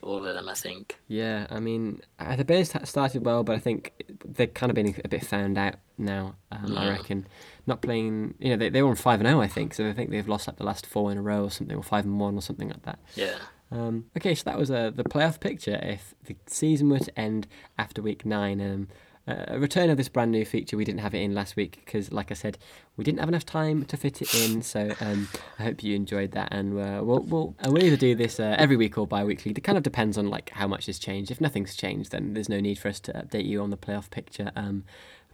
[0.01, 0.99] all of them, I think.
[1.09, 3.93] yeah, I mean, uh, the Bears started well, but I think
[4.25, 6.37] they've kind of been a bit found out now.
[6.53, 7.27] Um, I reckon
[7.67, 8.35] not playing.
[8.39, 9.75] You know, they they were on five and zero, I think.
[9.75, 11.83] So I think they've lost like the last four in a row or something, or
[11.83, 13.01] five and one or something like that.
[13.17, 13.35] Yeah.
[13.71, 15.79] Um, okay, so that was uh, the playoff picture.
[15.83, 18.89] If the season were to end after week nine, um,
[19.29, 22.11] a return of this brand new feature, we didn't have it in last week because,
[22.13, 22.59] like I said,
[22.97, 24.63] we didn't have enough time to fit it in.
[24.63, 28.15] So um, I hope you enjoyed that, and uh, we'll we'll uh, we'll either do
[28.15, 29.53] this uh, every week or bi-weekly.
[29.53, 31.31] It kind of depends on like how much has changed.
[31.31, 34.11] If nothing's changed, then there's no need for us to update you on the playoff
[34.11, 34.51] picture.
[34.57, 34.85] Um,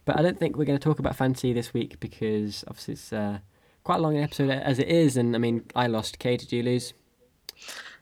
[0.03, 3.11] but I don't think we're going to talk about fantasy this week because obviously it's
[3.11, 3.39] uh,
[3.83, 6.19] quite a long episode as it is, and I mean I lost.
[6.19, 6.93] Kay, did you lose?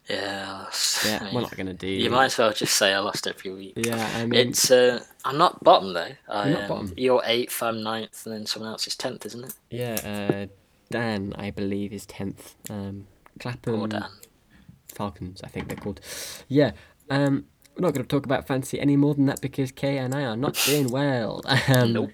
[0.10, 0.66] Yeah.
[1.04, 1.88] I mean, we're not going to do.
[1.88, 3.74] You might as well just say I lost every week.
[3.76, 6.10] Yeah, I mean, It's uh, I'm not bottom though.
[6.28, 6.94] I, You're not um, bottom.
[6.98, 9.54] You're eighth, I'm ninth, and then someone else is tenth, isn't it?
[9.70, 9.96] yeah.
[10.04, 10.46] Uh,
[10.92, 12.56] Dan, I believe, is tenth.
[12.70, 13.08] Um,
[13.40, 14.06] Clapham Poor Dan.
[14.94, 16.00] Falcons, I think they're called.
[16.48, 16.72] Yeah.
[17.10, 17.46] Um,
[17.76, 20.22] we're not going to talk about fantasy any more than that because Kay and I
[20.24, 21.42] are not doing well.
[21.68, 22.12] Um, Nope.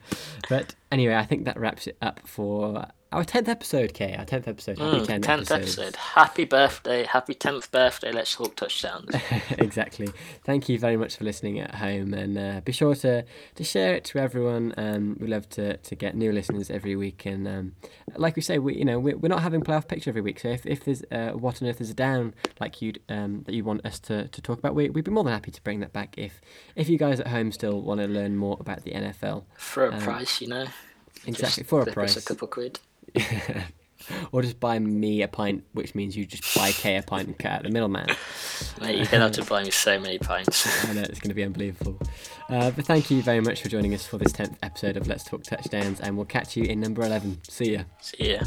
[0.48, 3.93] But anyway, I think that wraps it up for our tenth episode.
[3.93, 4.78] Kay, our tenth episode.
[4.78, 5.80] Happy Mm, tenth episodes.
[5.80, 5.95] episode.
[5.95, 7.03] Happy birthday!
[7.05, 8.12] Happy tenth birthday!
[8.12, 9.10] Let's talk touchdowns.
[9.57, 10.10] exactly.
[10.43, 13.95] Thank you very much for listening at home, and uh, be sure to, to share
[13.95, 14.74] it to everyone.
[14.78, 17.74] Um, we love to, to get new listeners every week, and um,
[18.16, 20.39] like we say, we you know we're, we're not having playoff picture every week.
[20.39, 23.53] So if, if there's uh, what on earth is a down like you um, that
[23.55, 25.80] you want us to, to talk about, we, we'd be more than happy to bring
[25.80, 26.14] that back.
[26.18, 26.41] If
[26.76, 29.93] if you guys at home still want to learn more about the NFL, For a
[29.95, 30.68] Um, price, you know.
[31.26, 32.80] exactly Just for a price, a couple quid.
[34.32, 37.38] or just buy me a pint, which means you just buy Kay a pint and
[37.38, 38.07] cut out the middleman.
[38.82, 40.86] Mate, you're gonna have to buy me so many pints.
[40.89, 41.99] I know it's going to be unbelievable.
[42.49, 45.24] Uh, but thank you very much for joining us for this 10th episode of Let's
[45.24, 47.39] Talk Touchdowns, and we'll catch you in number 11.
[47.43, 47.84] See ya.
[48.01, 48.41] See ya.